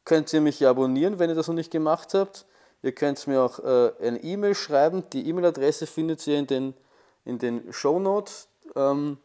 könnt 0.04 0.32
ihr 0.32 0.40
mich 0.40 0.64
abonnieren, 0.66 1.18
wenn 1.18 1.30
ihr 1.30 1.36
das 1.36 1.48
noch 1.48 1.54
nicht 1.54 1.72
gemacht 1.72 2.14
habt. 2.14 2.46
Ihr 2.82 2.92
könnt 2.92 3.26
mir 3.26 3.42
auch 3.42 3.58
äh, 3.58 3.92
eine 4.00 4.22
E-Mail 4.22 4.54
schreiben. 4.54 5.02
Die 5.12 5.28
E-Mail-Adresse 5.28 5.86
findet 5.86 6.24
ihr 6.26 6.38
in 6.38 6.46
den, 6.46 6.74
in 7.24 7.38
den 7.38 7.72
Show 7.72 7.98
Notes. 7.98 8.48
Ähm, 8.76 9.18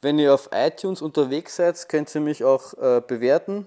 wenn 0.00 0.18
ihr 0.18 0.32
auf 0.32 0.50
iTunes 0.52 1.02
unterwegs 1.02 1.56
seid, 1.56 1.88
könnt 1.88 2.14
ihr 2.14 2.20
mich 2.20 2.44
auch 2.44 2.74
äh, 2.74 3.02
bewerten 3.04 3.66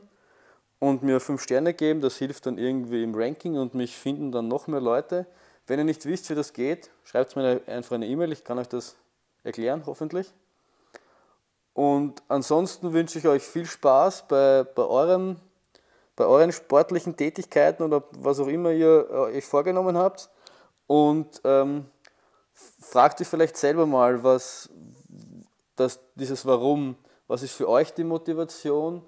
und 0.83 1.01
mir 1.01 1.21
5 1.21 1.41
Sterne 1.41 1.73
geben. 1.73 2.01
Das 2.01 2.17
hilft 2.17 2.45
dann 2.45 2.57
irgendwie 2.57 3.03
im 3.03 3.15
Ranking 3.15 3.57
und 3.57 3.73
mich 3.73 3.95
finden 3.95 4.33
dann 4.33 4.49
noch 4.49 4.67
mehr 4.67 4.81
Leute. 4.81 5.25
Wenn 5.65 5.79
ihr 5.79 5.85
nicht 5.85 6.05
wisst, 6.05 6.29
wie 6.29 6.35
das 6.35 6.51
geht, 6.51 6.89
schreibt 7.05 7.37
mir 7.37 7.61
einfach 7.67 7.95
eine 7.95 8.05
E-Mail. 8.05 8.33
Ich 8.33 8.43
kann 8.43 8.59
euch 8.59 8.67
das 8.67 8.97
erklären, 9.45 9.83
hoffentlich. 9.85 10.33
Und 11.73 12.21
ansonsten 12.27 12.91
wünsche 12.91 13.17
ich 13.17 13.25
euch 13.25 13.43
viel 13.43 13.65
Spaß 13.65 14.27
bei, 14.27 14.65
bei, 14.65 14.83
euren, 14.83 15.39
bei 16.17 16.25
euren 16.25 16.51
sportlichen 16.51 17.15
Tätigkeiten 17.15 17.81
oder 17.81 18.03
was 18.17 18.41
auch 18.41 18.47
immer 18.47 18.71
ihr 18.71 19.07
äh, 19.09 19.37
euch 19.37 19.45
vorgenommen 19.45 19.97
habt. 19.97 20.29
Und 20.85 21.39
ähm, 21.45 21.85
fragt 22.81 23.21
euch 23.21 23.27
vielleicht 23.29 23.55
selber 23.55 23.85
mal, 23.85 24.21
was 24.21 24.69
das, 25.77 26.01
dieses 26.15 26.45
Warum, 26.45 26.97
was 27.29 27.41
ist 27.41 27.53
für 27.53 27.69
euch 27.69 27.93
die 27.93 28.03
Motivation, 28.03 29.01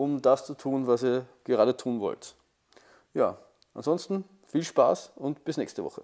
um 0.00 0.22
das 0.22 0.46
zu 0.46 0.54
tun, 0.54 0.86
was 0.86 1.02
ihr 1.02 1.26
gerade 1.44 1.76
tun 1.76 2.00
wollt. 2.00 2.34
Ja, 3.12 3.36
ansonsten 3.74 4.24
viel 4.46 4.64
Spaß 4.64 5.12
und 5.16 5.44
bis 5.44 5.58
nächste 5.58 5.84
Woche. 5.84 6.00